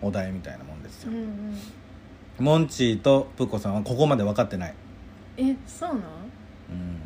[0.00, 1.58] お題みたいなもんですよ、うんうん。
[2.38, 4.74] モンチーとプッコさんはここまで分かってない。
[5.36, 6.00] えそうなんう
[6.72, 7.00] ん。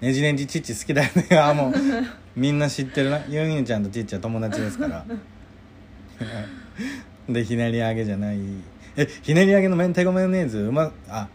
[0.00, 1.26] ねじねじちっち好きだよね。
[1.38, 1.74] あもう
[2.36, 3.18] みんな知ってるな。
[3.28, 5.04] ユンユンちゃんとちっちは友達ですから。
[7.28, 8.38] でひねり揚げじゃない。
[8.96, 11.28] えひねり揚げの明太子マヨネーズうまあ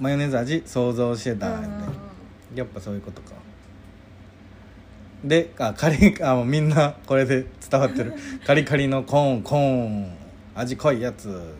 [0.00, 0.62] マヨネーズ味？
[0.66, 1.58] 想像してた。
[1.58, 1.66] って
[2.54, 3.32] やっぱそういうことか
[5.24, 8.14] であカリあもうみんなこれで伝わってる。
[8.46, 10.16] カリカリのコーンコーン。
[10.54, 11.54] 味濃いやつ。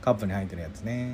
[0.00, 1.10] カップに入ってるやつね。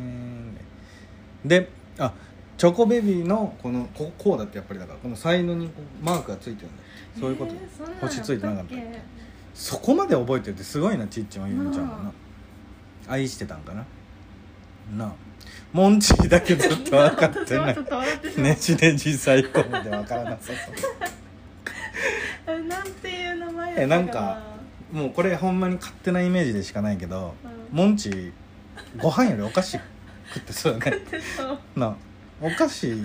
[1.45, 2.13] であ
[2.59, 5.71] チョコベビーのこのここうだってやっぱりだからこのサイドに
[6.03, 6.83] マークがついてるんだ
[7.19, 8.75] そういうこと、えー星ついてなかった。
[9.55, 12.13] そこまで覚えてるってすごいなちっちもゆみちゃんもな。
[13.09, 13.85] 愛してたんかな。
[14.97, 15.13] なあ。
[15.73, 17.77] モンチーだけずっと分かってない。
[18.37, 20.57] ねじねじ最高まで分からなさそう
[22.47, 24.41] 確えなんか
[24.93, 27.35] もうこれほんまに勝手なイメージでしかないけど、
[27.73, 27.77] うん。
[27.77, 28.33] モンチ
[28.99, 29.81] ご飯よりお菓子食
[30.41, 30.99] ってそうだね。
[31.11, 31.59] でそう。
[31.77, 31.97] な
[32.41, 33.03] お菓子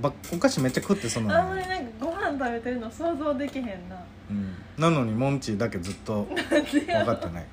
[0.00, 4.04] ばお菓子めっちゃ食ってそうあなんのに、まりなんかご飯食べてるの想像できへんな。
[4.30, 7.44] うん、なのにモンチだけずっと分かってない。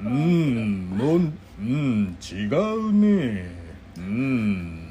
[0.00, 3.50] うーんもんうん違うね。
[3.98, 4.88] うん。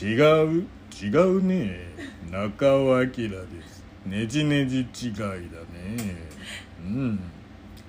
[0.00, 0.66] 違う
[1.00, 1.87] 違うね
[2.30, 3.30] 中尾明で
[3.66, 3.84] す。
[4.06, 5.40] ねじねじ違いだね。
[6.80, 7.20] うん。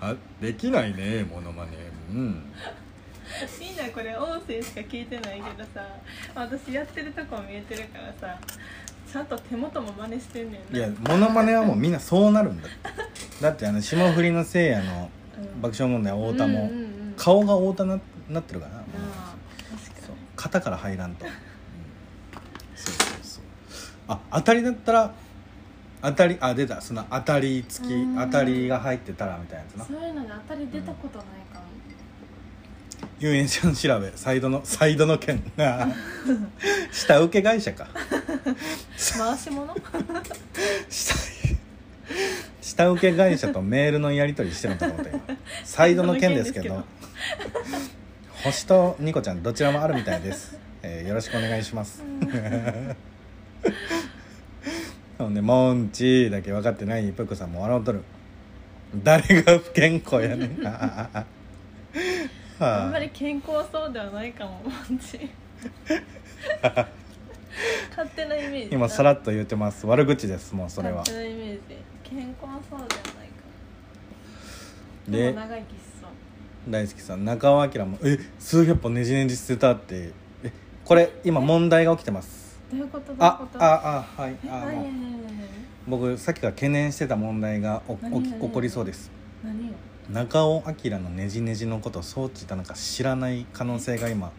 [0.02, 1.72] あできないねモノマネ。
[2.12, 2.44] うん。
[3.60, 5.86] みんなこれ音声しか聞いてないけどさ
[6.34, 8.40] 私やってるとこ見えてるからさ
[9.12, 12.78] ちゃんと手元も真似してんねんいなやモノマネはもうみんなそうなるんだって。
[13.42, 15.62] だってあの霜降りのせいやのうん。
[15.62, 17.14] 爆笑問題太田も、うんうんうん。
[17.18, 18.00] 顔が太田な
[18.30, 19.36] なってるからな、なあ
[19.72, 21.32] 確かそうに肩から入らんと、うん。
[22.76, 23.19] そうそうそう
[24.10, 25.14] あ当たりだったら
[26.02, 26.82] 当たりあ出た。
[26.82, 28.18] その当たり付きうん。
[28.18, 29.86] 当たりが入ってたらみたいなやつな。
[29.86, 31.66] そういうのに当たり出たことないかも、
[33.20, 34.12] 遊園地の調べ。
[34.16, 35.42] サイドのサイドの件。
[36.92, 37.88] 下請け会社か。
[39.18, 39.74] 回し物？
[40.90, 41.16] 下
[42.62, 45.22] 下請け会社とメールのやり取りしてると思った今。
[45.64, 46.84] サイドの件ですけど。
[48.44, 52.02] 星とニコちゃんどちらもあるみたいです、えーよろしくお願いします
[55.18, 58.04] ほんでモンチーだけ分かってないプックさんも笑うとる。
[59.04, 60.64] 誰が不健康やねん。
[60.64, 61.26] は
[62.60, 62.84] あ。
[62.86, 65.30] あんまり健康そうではないかもマジ
[67.90, 69.86] 勝手なイメージ今さらっと言ってます。
[69.86, 70.98] 悪口ですもうそれは。
[71.00, 71.60] 勝手なイメージ。
[72.04, 73.44] 健康そうではないか
[75.08, 75.12] も。
[75.12, 76.10] ででも長生きしそう
[76.72, 77.26] 大好きさん。
[77.26, 80.12] 中尾明も「え数百本ねじねじ捨てた」って。
[80.44, 80.52] え
[80.86, 83.14] これ今問題が起きてますどういうこと？
[83.20, 84.68] あああはいあ
[85.88, 89.10] 僕さっきから懸念してた問題がお起き起こりそうです。
[89.44, 89.74] 何何よ？
[90.12, 94.32] 中尾明のねじねじのことを装置だなんか知らない可能性が今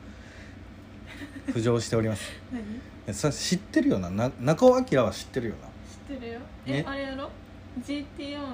[1.48, 2.22] 浮上しております。
[2.52, 2.62] 何？
[3.06, 4.10] えそれ知ってるよな？
[4.10, 5.54] な中尾明は知ってるよ
[6.08, 6.40] 知ってるよ。
[6.66, 6.78] え？
[6.78, 7.30] えあれやろ
[7.84, 8.46] ？GTO の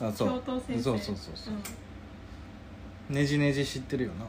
[0.00, 0.28] なあそう。
[0.28, 0.82] 教頭先生。
[0.82, 3.14] そうそうそうそう、ん。
[3.16, 4.24] ねじねじ知ってるよな？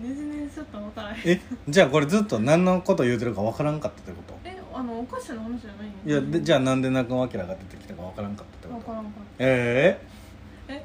[0.00, 1.32] ねじねじちょっと分からへん。
[1.32, 4.34] えじゃあこれずっと何のこと言うてるかわからんかったってこと？
[4.44, 8.80] えあのお菓子の話じゃないのいやでじゃあなんで中尾明が出てきたかわからんかったってこと？
[8.80, 10.00] 分からんかっえ
[10.66, 10.84] たえ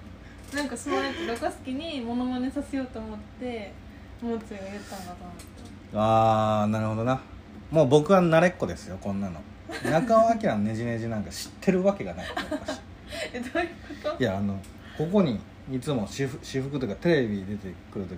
[0.56, 3.72] なんかそうやってロカスキにモノマネさせようと思って
[4.22, 5.44] もうつが言ったんだと思って。
[5.94, 7.20] えああなるほどな。
[7.72, 9.42] もう僕は慣れっこですよこんなの。
[9.92, 12.26] 中尾明のねじねじなんか知ってるわけがない。
[12.52, 12.80] 私
[13.34, 13.70] えどういう
[14.04, 14.24] こと？
[14.24, 14.58] いやあの
[14.98, 15.40] ここに
[15.72, 18.18] いつも私服私服とかテレビ出てくる時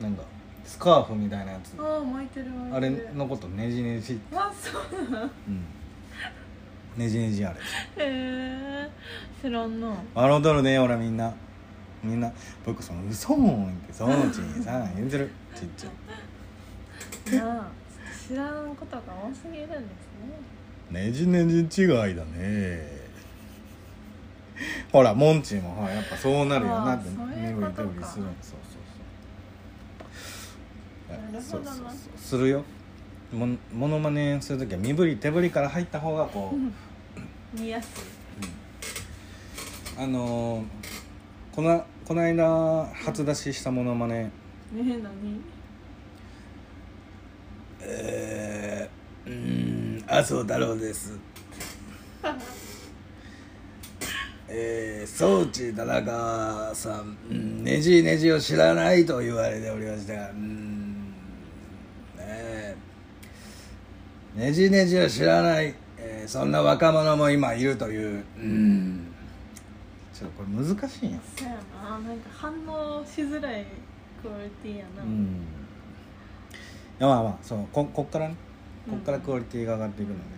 [0.00, 0.22] なんか
[0.64, 1.74] スカーフみたいなやつ。
[1.78, 2.46] うん、ああ巻いてる。
[2.72, 5.64] あれのことねじねじあそうなんへうん。
[6.96, 7.56] ねじねじあれ。
[7.98, 8.90] え
[9.42, 9.94] 知らんな。
[10.14, 11.32] 笑うとるねほらみんな。
[12.02, 12.30] みんな
[12.66, 15.30] 僕その嘘もんってそのうちにさ言うてる。
[15.54, 17.38] ちっちゃい。
[17.38, 17.66] なあ
[18.28, 19.80] 知らんことが多すぎるんです
[20.90, 21.04] ね。
[21.06, 23.04] ねじねじ違いだね。
[24.92, 27.82] ほらモンチーもほらやっぱそうなるよなってあーそうい身振りうことか。
[27.82, 28.22] 手振りするそうそう。
[28.22, 28.73] なるほどな
[31.40, 31.86] そうそうそう。
[32.16, 32.64] するよ。
[33.32, 37.90] もモノマネする時は身振り手振りから入った方がこう、見やすい。
[39.96, 40.64] あのー
[41.54, 44.30] このこの間初出ししたモノマネね。
[44.72, 45.40] え何？
[47.80, 51.16] えー、うーん麻生太郎です。
[54.48, 60.83] えー、装置田中さん、うん、ねじねじを知らないと言われておりましたがうーん
[62.34, 62.76] ね。
[64.36, 68.24] えねじねじを知らない、えーそんな若者も今いるという。
[68.38, 69.06] うん。
[70.12, 71.98] ちょっとこれ難しいんよそうやな。
[71.98, 73.64] なんか反応しづらい
[74.22, 75.44] クオリティやな、うん。
[77.00, 78.36] まあまあそうここっからね。
[78.88, 80.28] こっからクオリティが上がっていくので、うん。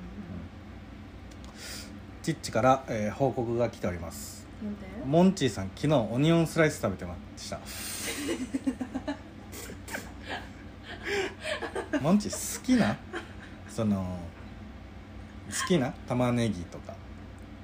[2.22, 4.36] チッチから、えー報告が来ております。
[5.04, 7.60] モンチーさん昨日オニオンスライス食べてました
[12.00, 12.96] モンチー好きな？
[13.68, 14.18] その
[15.48, 15.92] 好きな？
[16.08, 16.94] 玉ねぎとか。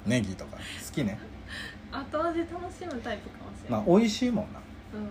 [0.06, 0.56] ネギとか。
[0.56, 0.62] 好
[0.92, 1.18] きね？
[1.90, 4.60] 後味楽しむタイプかもしれない、まあ美味しいもんな。
[4.94, 5.08] うん。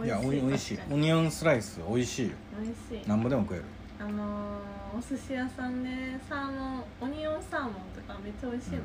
[0.00, 0.06] うん。
[0.06, 0.78] いやおい美味しい。
[0.90, 2.34] オニオンスライス美味しいよ。
[2.60, 3.08] に美味しい。
[3.08, 3.64] なんぼでも食える。
[4.00, 5.90] あのー、お寿司屋さんで
[6.28, 8.84] サーモンオニオンサーモンとかめっちゃ美味しいもんな。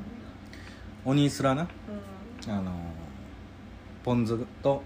[1.06, 1.68] オニスラな？
[2.48, 2.72] うん、あの
[4.04, 4.82] ポン酢と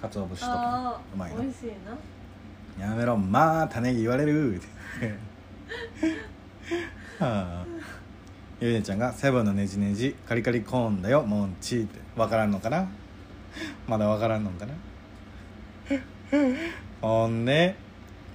[0.00, 0.52] 鰹節とか。
[0.56, 1.38] あうまいな。
[1.38, 1.72] あ美味しいな
[2.78, 4.60] やめろまあ種言われる。
[7.20, 7.64] あ
[8.60, 12.00] ゆうねちゃんが「セブンのねじねじカリカリコーンだよモンチ」って。
[12.16, 12.86] 分からんのかな？
[13.86, 14.74] まだ分からんのかな？
[17.00, 17.74] ほんで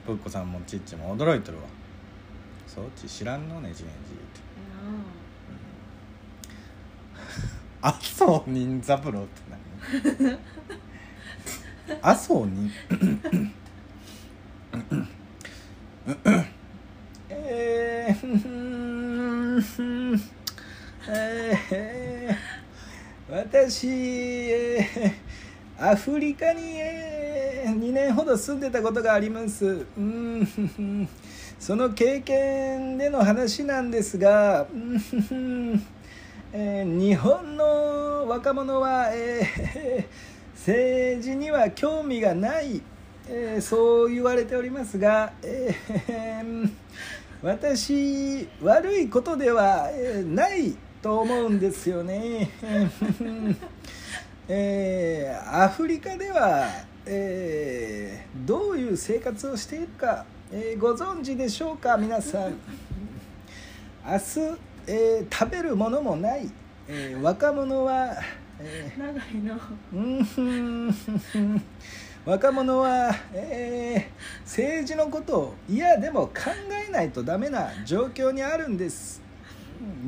[0.06, 1.64] ぷっこさんもちっちも驚いてるわ。
[2.68, 4.24] そっち知らんのねじねじって。
[7.82, 9.42] 麻生任三郎って
[11.88, 12.00] 何？
[12.02, 12.72] 麻生任
[17.50, 29.86] えー、えー、私、えー、アフリカに、えー、2年ほど住んでたことがあります。
[29.98, 30.48] うん。
[31.60, 35.82] その経験での話なんですが、うん。
[36.54, 42.82] えー日本の若者は、えー政治には興味がない、
[43.30, 46.70] えーそう言われておりますが、えー
[47.44, 52.50] 私悪いことでは、えーないと思うんですよね。
[54.50, 56.68] えーアフリカでは、
[57.06, 62.54] えーどういう生活をしているか、えーご存知でしょうか皆さん。
[64.06, 64.58] 明日、
[64.88, 66.50] えー食べるものもない、
[66.88, 68.16] えー若者は、
[68.60, 69.60] えー長いの
[69.94, 70.96] うん
[72.28, 76.34] 若者は、えー政治のことを嫌でも考
[76.88, 79.22] えないとダメな状況にあるんです。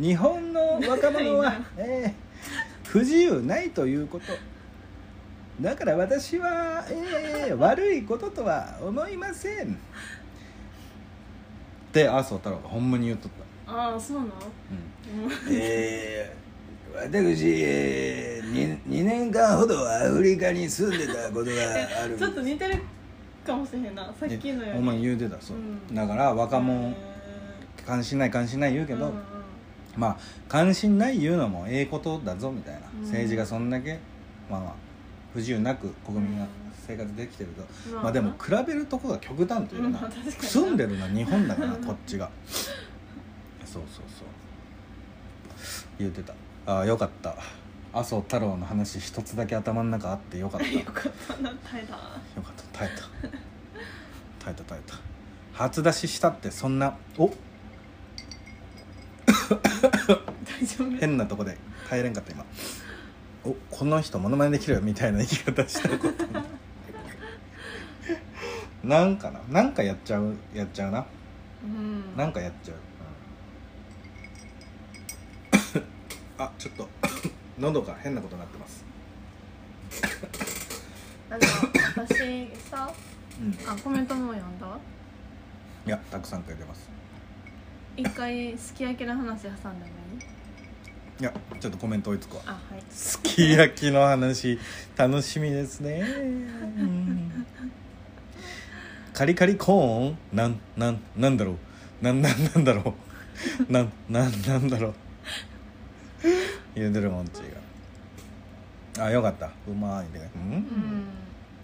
[0.02, 4.26] 日本の若者は えー不自由ないということ。
[5.62, 9.68] だから私は、えー悪いこととは思いません。
[9.74, 9.76] っ
[11.94, 13.32] て麻生太郎がほんまに言っとっ
[13.66, 13.72] た。
[13.72, 14.32] ああそうなの？
[15.48, 15.54] うん。
[15.56, 16.49] えー
[16.96, 21.52] 私、えー、2, 年間ほどアフリカに住んでたことが
[22.04, 22.82] あるちょっと似てる
[23.46, 24.80] かもしれんなさっきのより。
[24.80, 25.96] お前言うてたそう、うん。
[25.96, 26.96] だから若者へ
[27.86, 29.22] 関心ない関心ない言うけど、ーうんうん。
[29.98, 30.18] まあ
[30.48, 33.02] 関心ない言うのもええことだぞみたいな、うん。
[33.04, 34.00] 政治がそんだけ
[34.50, 34.74] まあまあ
[35.34, 36.48] 不自由なく国民が
[36.88, 37.62] 生活できてると、
[37.94, 42.30] まあまあでも比べるとこが極端というかな、まあ確かに住んでるのは日本だからこっちが。
[43.64, 44.28] そうそうそう。
[46.00, 46.34] 言うてた
[46.70, 47.36] ああよかった。
[47.92, 50.68] 麻生太郎の話一つだけ頭の中あってよかった。
[50.68, 51.94] よ よかったな耐えた。
[51.94, 52.80] かった。
[52.80, 53.04] 耐えた。
[54.46, 54.96] 耐えた耐えた。
[55.54, 57.26] 初出ししたってそんなお？
[57.26, 57.34] 大
[60.68, 60.92] 丈夫。
[61.00, 61.58] 変なとこで。
[61.90, 62.46] 帰れんかった今。
[63.44, 64.82] おこの人モノマネできるよ。
[64.82, 66.14] みたいな言い方したこと
[68.88, 69.40] なんかな？
[69.50, 70.36] なんかやっちゃう？
[70.54, 71.04] やっちゃうな。
[71.64, 72.16] うん。
[72.16, 72.78] なんかやっちゃう、
[76.40, 76.88] あちょっと。
[77.60, 78.86] 喉が変なことになってます。
[81.30, 81.40] あの
[82.06, 82.92] 私さ
[83.40, 83.58] うん。
[83.70, 84.68] あコメントも読んだ？
[85.86, 86.90] いやたくさん書いてます。
[87.98, 89.82] 一回すき焼きの話挟んだのに
[91.20, 91.24] い？
[91.24, 92.44] やちょっとコメント追いつくわ。
[92.46, 92.84] あはい。
[92.90, 94.58] すき焼きの話
[94.96, 96.00] 楽しみですね。
[96.02, 96.04] う
[96.82, 97.46] ん
[99.14, 100.18] カリカリコーン？
[100.32, 101.58] なんなんなんだろ
[102.02, 102.06] う？
[102.06, 102.94] なんなんなんだろ
[103.70, 103.72] う？
[103.74, 104.94] なんなんなんだろう？
[106.76, 107.40] 言うてるもんち
[108.98, 109.06] が。
[109.06, 109.50] あよかった。
[109.68, 111.08] うまいねうん、うん。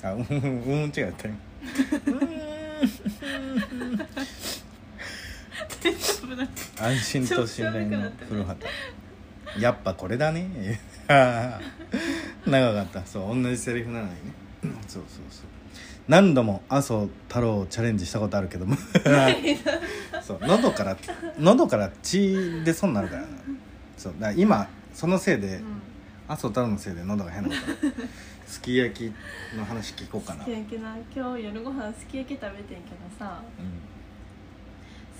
[0.03, 1.34] あうんうんうん違ったよ。
[6.80, 8.68] 安心と信頼の古畑。
[9.60, 10.80] やっぱこれだね。
[12.45, 13.06] 長かった。
[13.06, 14.16] そう同じセリフなのにね。
[14.88, 15.45] そうそうそう。
[16.08, 18.76] 何度も麻生太郎をチャレンジしたことあるけども。
[20.22, 20.97] そう喉から
[21.39, 23.28] 喉から血出そうになるからな
[23.98, 25.82] そうだから今そのせいで、うん。
[26.28, 27.62] 麻生太郎のせいで喉が変なこと
[28.52, 29.14] すき焼き
[29.56, 30.96] の話聞こうかな、すき焼きな。
[31.16, 33.66] 今日夜ご飯すき焼き食べてんけどさうん。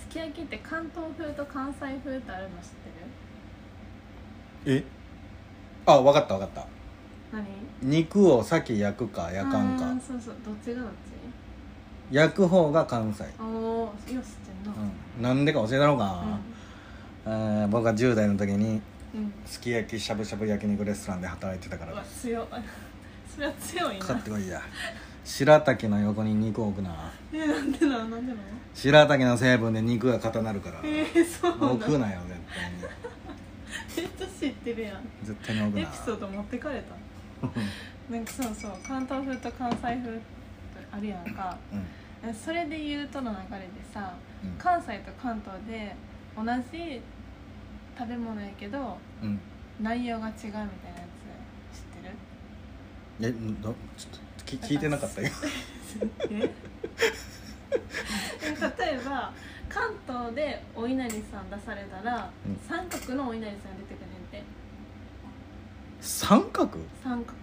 [0.00, 2.54] すき焼きって関東風と関西風ってあるの知っ
[4.64, 4.78] てる？
[4.78, 4.84] え？
[5.86, 6.66] あ分かった分かった。
[7.32, 7.44] 何？
[7.82, 9.84] 肉を先焼くか焼かんか。
[10.04, 10.34] そうそう。
[10.44, 12.14] どっちがどっち？
[12.14, 14.72] 焼く方が関西、おおよし知ってんな。
[15.18, 16.24] うん、なんでか教えたろうか、
[17.26, 18.80] えー僕が10代の時に
[19.14, 21.92] うん、うん、すき焼きしゃぶしゃぶ焼肉レストランで働いてたから。
[21.92, 22.46] うわ強い
[23.34, 24.00] それは強いな。
[24.04, 24.60] かかってこいや。
[25.24, 27.10] 白滝の横に肉置くな。
[27.32, 28.08] えなんでなの？
[28.10, 28.38] なんでなの？
[28.74, 30.80] 白滝の成分で肉が固なるから。
[30.84, 32.76] えー、そうな置くのなよ絶対に。
[33.96, 35.00] めっちゃ知ってるやん。
[35.24, 35.80] 絶対に置くな。
[35.82, 36.94] エピソード持ってかれた？
[38.12, 40.20] なんかそうそう関東風と関西風って
[40.92, 41.56] あるやんか。
[41.72, 42.34] うん。
[42.34, 44.14] それで言うとの流れでさ
[44.44, 44.52] うん。
[44.58, 45.94] 関西と関東で
[46.36, 47.00] 同じ
[47.98, 49.40] 食べ物やけどうん。
[49.80, 50.70] 内容が違うみたいなや
[51.72, 52.14] つ知ってる？
[53.28, 53.32] え
[53.62, 55.28] どちょっとき聞いてなかったよ。
[56.30, 56.40] え
[58.78, 59.32] 例えば
[59.68, 62.56] 関東でお稲荷さん出されたら、うん。
[62.66, 64.42] 三角のお稲荷さん出てくるねんて。
[66.00, 66.78] 三角？
[67.02, 67.36] 三角。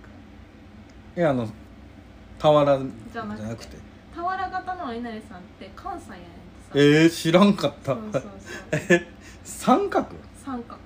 [1.16, 1.48] いやあの
[2.40, 2.78] 俵
[3.08, 3.46] じじゃなくて。
[3.46, 3.78] ゃなくて。
[4.16, 6.30] 俵型のお稲荷さんって関西やねんて
[6.70, 6.72] さ。
[6.76, 7.94] えー、知らんかった。
[7.94, 8.32] そうそうそう。
[8.90, 9.08] え
[9.44, 10.08] 三角？
[10.44, 10.78] 三角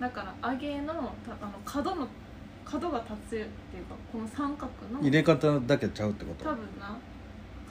[0.00, 2.08] だから揚げのたあの角の
[2.64, 3.48] 角が立つっていうか
[4.10, 6.44] この三角の入れ方だけちゃうってこと？
[6.44, 6.96] 多分な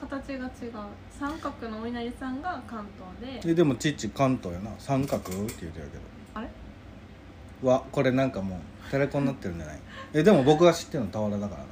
[0.00, 0.72] 形が違う。
[1.10, 2.86] 三角のお稲荷さんが関
[3.20, 3.50] 東で。
[3.50, 4.70] えでも父関東やな。
[4.78, 5.84] 三角って言うてるけど。
[6.34, 6.48] あれ？
[7.62, 9.78] わこれなんかもうテレコになってるんじゃない？
[10.14, 11.66] えでも僕が知ってるの俵だからな。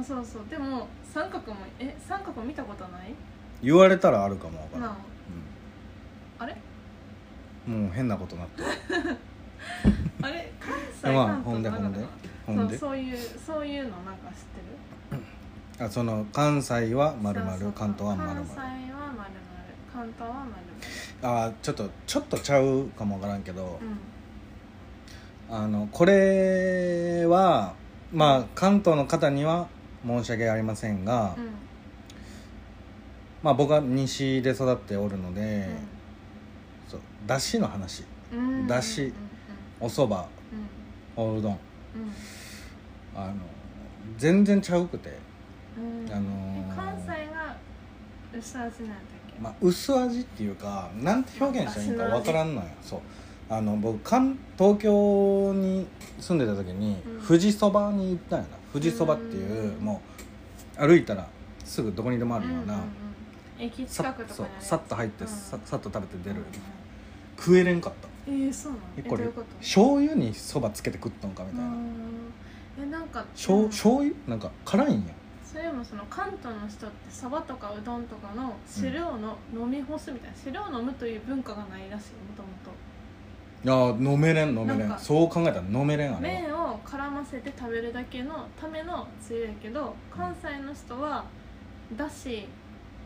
[0.00, 0.42] あそうそう。
[0.48, 3.14] でも三角もえ三角見たことない？
[3.62, 4.96] 言われたらあるかもわからん、なあ。
[6.44, 6.52] あれ？
[6.52, 6.58] うん、
[7.66, 8.68] もう変なことなってる。
[10.22, 10.52] あれ？
[10.60, 12.06] 関西まあ関ほんでほでな？
[12.64, 14.44] んそうそういうそういうのなんか知っ
[15.10, 15.84] てる？
[15.86, 19.30] あその関西はまるまる関東はまる関西はまるまるまる
[19.92, 23.80] 関東はまるあちょっとちょっとちゃうかもわからんけど
[25.48, 27.74] ま、るあのこれは
[28.12, 29.68] まあ関東の方には
[30.06, 31.44] 申し訳ありませんが、うん。
[31.44, 31.50] うん
[33.40, 35.74] まあ僕は西で育っておるので、そう
[37.28, 38.04] だしの話。
[38.66, 39.12] だし
[39.78, 40.22] お蕎麦。
[41.14, 41.52] おうどん。
[41.52, 41.58] うん。
[43.14, 43.34] あの
[44.16, 45.18] 全然ちゃうくて、
[46.10, 46.74] あのー。
[46.74, 47.56] 関西が
[48.32, 48.98] 薄味なんだっ
[49.28, 49.40] け？
[49.40, 52.68] まあ、薄味っていうかなんて表現したらいいんか分からんのよ。
[52.82, 53.00] そう。
[53.50, 55.86] あの僕関東京に
[56.18, 57.26] 住んでた時に、うん。
[57.26, 58.50] 富士そばに行ったんやな。
[58.72, 59.84] 富士そばっていう、うん。
[59.84, 60.00] も
[60.78, 61.28] う歩いたら
[61.64, 62.86] すぐどこにでもあるような、うんうん
[63.58, 63.64] うん。
[63.66, 65.30] 駅さ近くとかそうさっと入って、うん。
[65.30, 66.44] ささっと食べて出る、うんうん
[67.38, 68.08] 食えれんかった。
[68.26, 68.84] えー、そうなの？
[68.98, 69.56] えこれえどういうこと？
[69.60, 72.32] 醤油にそばつけて食ったんかみたいな、うん。
[72.82, 73.68] えなんか醤うん。
[73.70, 74.14] 醤油？
[74.26, 75.14] なんか辛いんや。
[75.44, 80.36] それもその関東の人ってそばとかうどんとかの汁をの、飲み干すみたいな。
[80.36, 82.70] 汁を飲むという文化がないらしいもともと
[83.64, 86.40] いやー飲めれん飲めれなんかんそう考えたら飲めれんあれは。
[86.42, 91.24] 麺を絡ませて食べるだけのためのつゆやけど関西の人は
[91.96, 92.46] だし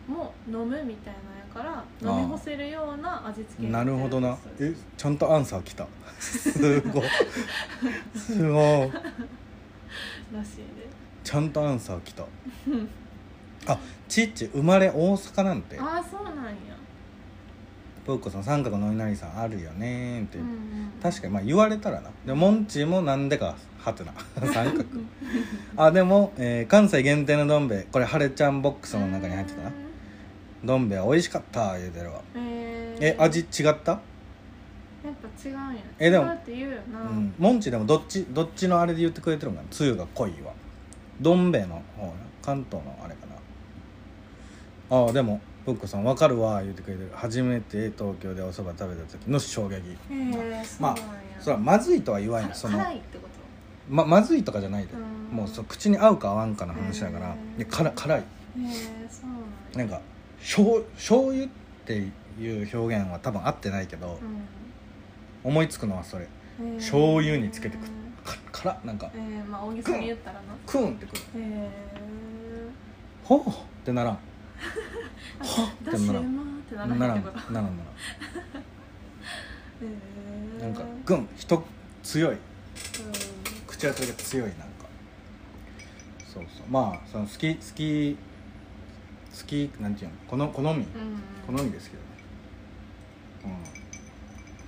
[0.08, 4.36] も飲むみたいなやから飲み干せるような味付けになるほどな。
[4.58, 5.86] えちゃんとアンサー来た。
[6.18, 7.02] すごい。
[8.16, 8.90] すごい。
[10.34, 10.88] らしいで。
[11.22, 12.24] ちゃんとアンサー来た。
[13.66, 13.78] あ
[14.08, 15.78] ちっち生まれ大阪なんて。
[15.78, 16.52] ああそうなんや。
[18.04, 22.10] ぷっこさん三角のお稲荷さんあるよねーって、うんうん確かにまあ言われたらな。
[22.26, 24.12] でモンチーもなんでかはてな。
[24.52, 24.84] 三角。
[25.76, 27.86] あでも、えー関西限定のどん兵衛。
[27.92, 29.68] これはれちゃんボックスの中に入ってたな。
[29.68, 29.81] うん
[30.64, 32.20] どん兵衛は美味しかった言うてるわ。
[32.34, 33.04] えー。
[33.04, 33.92] え味違った？
[33.92, 35.80] やっぱ違うんや。
[35.98, 37.34] えでも違うって言うよな、うん。
[37.38, 39.68] モンチーでもどっちどっちのあれで言ってくれてるんかな？
[39.70, 40.52] つゆが濃いわ
[41.20, 43.26] どん兵衛の方な関東のあれか
[44.90, 44.96] な。
[44.98, 47.10] ああでもぷっこさん分かるわ言ってくれてる。
[47.14, 49.74] 初めて東京でお蕎麦食べた時の衝撃。
[49.74, 49.78] へ
[50.10, 50.96] えそうまあ
[51.40, 52.48] それはまずいとは言わんよ。
[52.50, 53.28] かその辛いってこと？
[53.88, 54.92] ままずいとかじゃないで。
[54.92, 54.98] う
[55.34, 55.36] ん。
[55.36, 57.28] もうそう口に合うか合わんかの話だから。
[57.28, 57.58] へー。
[57.58, 58.20] いや辛辛い。
[58.20, 58.26] へえ
[59.10, 59.30] そう
[59.78, 59.94] なんや。
[59.94, 60.00] なんか
[60.42, 61.48] 醤醤油っ
[61.86, 61.94] て
[62.38, 64.18] いう表現は多分合ってないけど、
[65.44, 66.28] 思いつくのはそれ。
[66.76, 67.76] 醤油につけて
[68.24, 70.42] 食っか辛っなんかえー、まあ大げさに言ったらな。
[70.66, 71.22] クーンってくる。
[71.22, 71.70] へえ
[73.24, 73.42] ほうっ
[73.84, 74.18] てならん。
[75.40, 76.36] はっだしうてならん。
[76.70, 77.62] なならんらへんならんなら
[80.60, 80.60] ん。
[80.60, 81.64] なんかグン人
[82.02, 82.34] 強い。
[82.34, 82.38] うん。
[83.66, 84.64] 口当たりが強いなんか。
[86.32, 86.66] そうそう。
[86.68, 88.16] まあその好き好き
[89.36, 90.16] 好きなんていうの？
[90.28, 90.84] この好みうん。
[91.46, 92.08] 好みですけどね。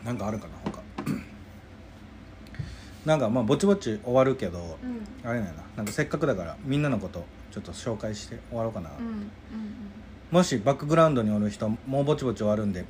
[0.03, 0.07] うん。
[0.07, 0.81] なんかあるかな他。
[3.05, 5.29] なんかまあぼちぼち終わるけど、うん。
[5.29, 5.53] あれなな。
[5.77, 9.31] なんかせっかくだからみんなのことちょっと紹介して終わろうかな、うんうん
[10.31, 12.85] もしバックグラウンドにおる人もうぼちぼち終わるんで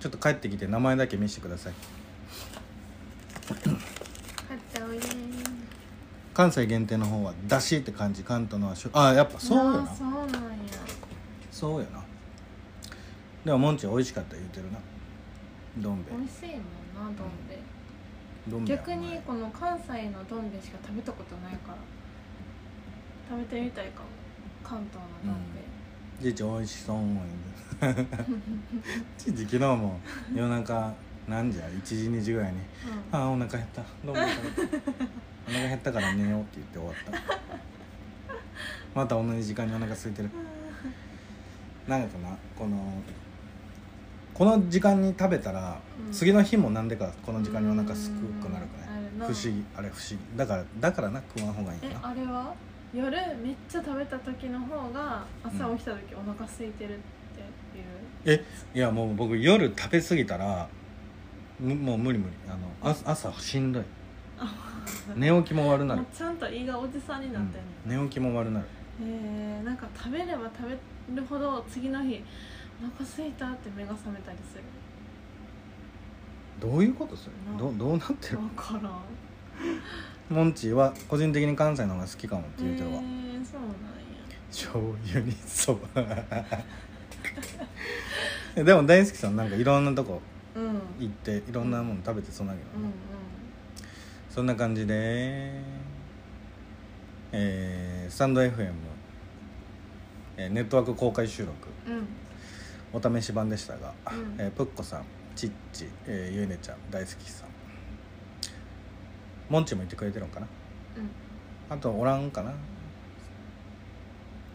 [0.00, 1.72] ちょっと帰ってきて名前だけ見せてください。
[6.34, 8.22] 関西限定の方は「だし」って感じ。
[8.22, 9.86] 関東のはしょあやっぱそうよな。
[9.96, 10.32] そうなんや
[11.54, 12.02] そうよな。
[13.44, 14.78] でもモンチ美味しかった言うてるな。
[15.78, 16.16] どん兵衛。
[16.18, 17.58] 美味しいもんなどん兵衛。
[18.48, 21.76] どん兵衛逆にこの関西のどん兵衛しか食べたことないから。
[23.30, 24.06] 食べてみたいかも。
[24.64, 26.96] 関東のどん兵衛、じいち美味しそう
[27.80, 28.06] 言うて
[29.30, 30.00] じいち昨日も
[30.34, 30.92] 夜中
[31.28, 32.58] 何時や？1時2時ぐらいに
[33.12, 33.84] 「ああお腹減った。
[34.04, 34.90] どん兵衛食べた。
[35.46, 37.38] お腹減ったから寝よう」って言って終わった。
[39.00, 40.30] また同じ時間にお腹空いてる
[41.88, 42.76] なんかなこの
[44.32, 46.12] この時間に食べたら、うん。
[46.12, 49.26] 次の日もなんでかこの時間にお腹すくくなるくうんあるな。
[49.26, 50.36] ない不思議あれ不思議。
[50.36, 52.54] だからだからな食わん方がいいえなあれは？
[52.92, 56.98] 夜めっちゃ食べた時の方が朝起きた時お腹空いてるっ
[58.24, 60.68] ていう、えいやもう僕夜食べ過ぎたら
[61.58, 62.32] むもう無理無理。
[62.48, 63.84] あのあ朝しんどい。
[65.16, 66.04] 寝起きも悪なる。
[66.12, 68.02] ちゃんと胃がおじさんになってんね、うん。
[68.02, 68.66] 寝起きも悪なる。
[69.02, 70.76] えー、なんか食べれば食べ
[71.14, 72.22] るほど次の日
[72.82, 74.64] お腹空いたって目が覚めたりする。
[76.60, 77.52] どういうことそれ？
[77.52, 78.38] などどうなってる？
[78.38, 79.00] 分からん。
[80.30, 83.74] モンチーは個人的に関西の方が好きかもって言うてるわ、えー、そうなんや。
[84.50, 86.04] 醤油にそば
[88.62, 90.22] でも大好きさんなんかいろんなとこ
[90.54, 90.62] うん。
[90.62, 92.92] うん行っていろんなもの食べてそうだけどね、うん。
[94.32, 94.94] そんな感じで
[97.32, 98.72] えースタンド FM、
[100.36, 101.52] えーネットワーク公開収録。
[101.86, 102.06] うん。
[102.92, 104.36] お試し版でしたが、うん。
[104.38, 105.04] えープッコさん
[105.36, 107.48] チッチ、えーゆいねちゃん大好きさん。
[109.48, 110.46] モンチも言ってくれてるのかな？
[110.96, 111.76] うん。
[111.76, 112.52] あとおらんかな？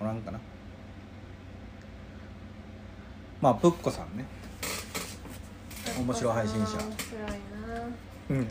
[0.01, 0.39] おらんかな？
[3.41, 4.25] まあプッコさんね。
[5.97, 6.65] 面白い配信者。
[6.65, 6.79] 面白い
[7.29, 7.37] な。
[8.29, 8.41] うん。
[8.43, 8.47] い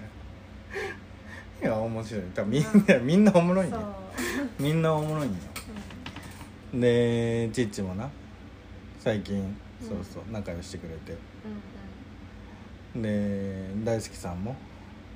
[1.63, 2.23] や面白い。
[2.35, 3.77] 多分みんなみんなおもろいね。
[4.59, 5.37] みんなおもろいんよ
[6.75, 8.11] でチッチもな
[8.99, 9.39] 最近う
[9.85, 11.13] んそうそう仲良してくれて。
[11.13, 11.19] うん
[12.95, 14.57] で大好きさんも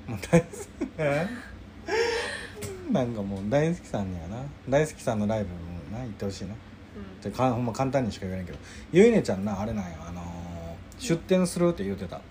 [0.07, 0.51] もう大好き。
[2.93, 5.55] なんかもう大好きさんにはな大好きさんのライブも
[5.97, 6.53] な行ってほしいな。
[6.53, 6.57] う
[7.19, 7.21] ん。
[7.21, 8.59] でかほんま簡単にしか言えないけど
[8.91, 10.23] ゆいねちゃんなあれなんよあのー
[10.99, 12.21] 出店するって言ってた、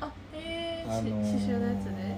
[0.00, 2.16] あえー、あのーし刺繍のやつで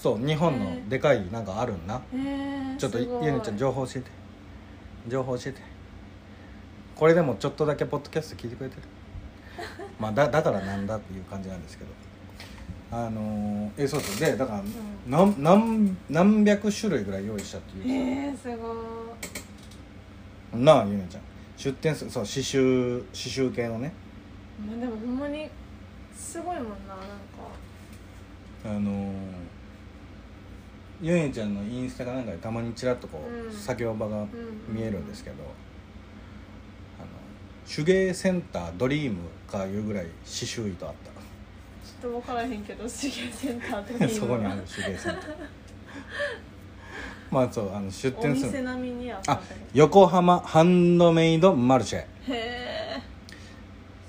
[0.00, 0.88] そう日本へのー。
[0.88, 2.00] でかいなんかあるんな。
[2.14, 4.10] えー、ちょっとゆいねちゃん情報教えて
[5.08, 5.60] 情報教えて。
[6.94, 8.82] これでもちょっとだけポッドキャスト聞いてくれてる？
[9.98, 11.90] まあだだからなんだっていう感じなんですけど。
[12.94, 14.20] あのーえそうそう。
[14.20, 14.62] でだから、
[15.06, 17.84] 何何何百種類ぐらい用意したっていう。
[17.90, 18.74] えー、すご
[20.58, 20.62] い。
[20.62, 21.22] なあゆねちゃん。
[21.56, 23.92] 出店するそう刺繍刺繍系のね。
[24.66, 25.48] まあでもほんまに
[26.14, 27.06] すごいもんななんか。
[28.66, 29.12] あのー
[31.02, 33.52] ゆねちゃんのインスタかなんかでたまにちらっとこう、うん。
[33.52, 34.28] 作業場がうん。
[34.68, 35.36] 見えるんですけど、
[36.98, 37.08] あの
[37.68, 39.18] 手芸センタードリーム
[39.50, 40.94] かいうぐらい刺繍糸あっ
[42.02, 45.34] ちょっと分からへんけど手芸センターとた そこにある手芸センター。
[47.30, 48.52] まあそうあの出お店する。
[48.52, 51.98] 店並みにあったあけど横浜ハンドメイドマルシェ。
[51.98, 53.00] へえ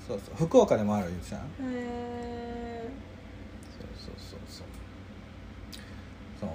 [0.06, 0.34] そうそう。
[0.46, 2.88] 福岡でもある言ってたなへえ
[3.78, 4.66] そうそうそうそう
[6.40, 6.50] そう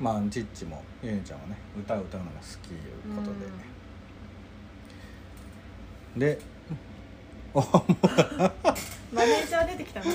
[0.00, 3.30] まあチッチもゆねちゃんはね歌を歌うのが好きいうこと
[6.18, 6.38] で、で
[7.54, 7.60] お
[9.14, 10.06] マネージャー出てきたな。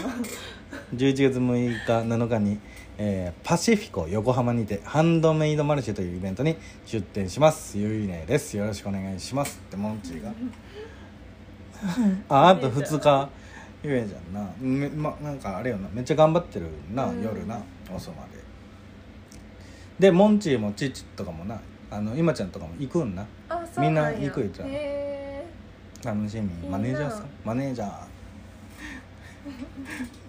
[0.96, 2.60] 11月6日7日に、
[2.98, 7.78] えーパシフィコ横浜にてハンドメイドマルシェというイベントに出店します。
[7.78, 8.58] ゆいねです。
[8.58, 10.34] よろしくお願いしますってモンチーが。
[12.30, 13.30] ああと2日。
[13.82, 14.52] ゆえじゃんな。
[14.60, 15.88] め、ま、なんかあれよな。
[15.94, 17.24] めっちゃ頑張ってるな、うん。
[17.24, 17.62] 夜な。
[17.96, 18.39] 遅まで
[20.00, 21.60] でモンチーもチッチとかもな
[21.92, 23.26] あの今ちゃんとかも行くんな。
[23.50, 25.46] あそうみんな行く言ってたへえ
[26.04, 26.48] 楽しみ。
[26.70, 27.26] マネージャーさん。
[27.44, 27.90] マネージャー。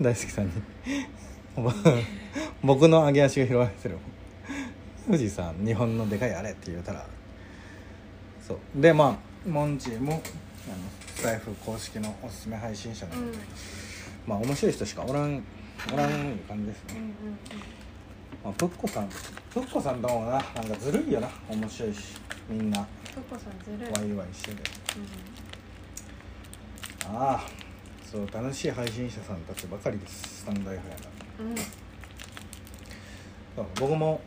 [0.02, 0.52] 大好きさんに。
[2.62, 3.98] 僕の上げ足が拾われてる
[5.06, 7.06] 富士山日本のでかいあれって言うたら。
[8.46, 8.58] そう。
[8.80, 10.22] でまあモンチーもあの
[11.14, 13.26] スタイフ公式のおすすめ配信者なうん。
[13.26, 13.38] ので、
[14.26, 15.42] まあ面白い人しかおらん
[15.92, 17.38] おらんいう感じですね、うんうん
[18.44, 19.08] まあ、プッコさん
[19.52, 21.28] プッコさんともななんかずるいよな。
[21.48, 22.16] 面白いし
[22.48, 22.86] みんな。
[23.14, 23.92] トコさんずるい。
[23.92, 24.62] ワイワイしてて。
[24.62, 24.62] う
[27.06, 27.46] ああ
[28.08, 30.42] そう楽しい配信者さんたちばかりです。
[30.42, 30.80] スタンド FM が
[31.44, 31.56] んうん。
[33.56, 34.20] そう僕も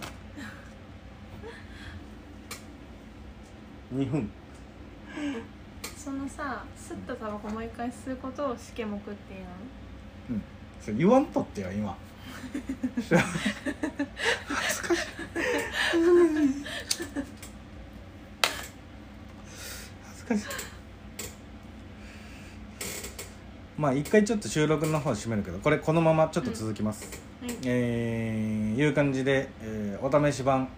[3.93, 4.29] な2分。
[5.97, 9.47] そのさ吸ったタバコもう一回吸うことをしけもくっていうの？
[10.31, 10.43] うん。
[10.81, 11.97] それ言わんとってよ今
[13.05, 15.05] 恥ずかしい。
[20.07, 20.45] 恥ずかしい
[23.77, 27.11] まあ一回ちょっと収録の方締めるけどこれこのままちょっと続きます、
[27.43, 27.57] はい。
[27.65, 30.69] えーいう感じで、えーお試し版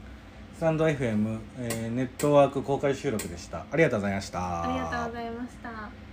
[0.56, 3.66] スタンド FM、えーネットワーク公開収録でした。
[3.70, 4.62] ありがとうございました。
[4.62, 6.05] ありがとうございました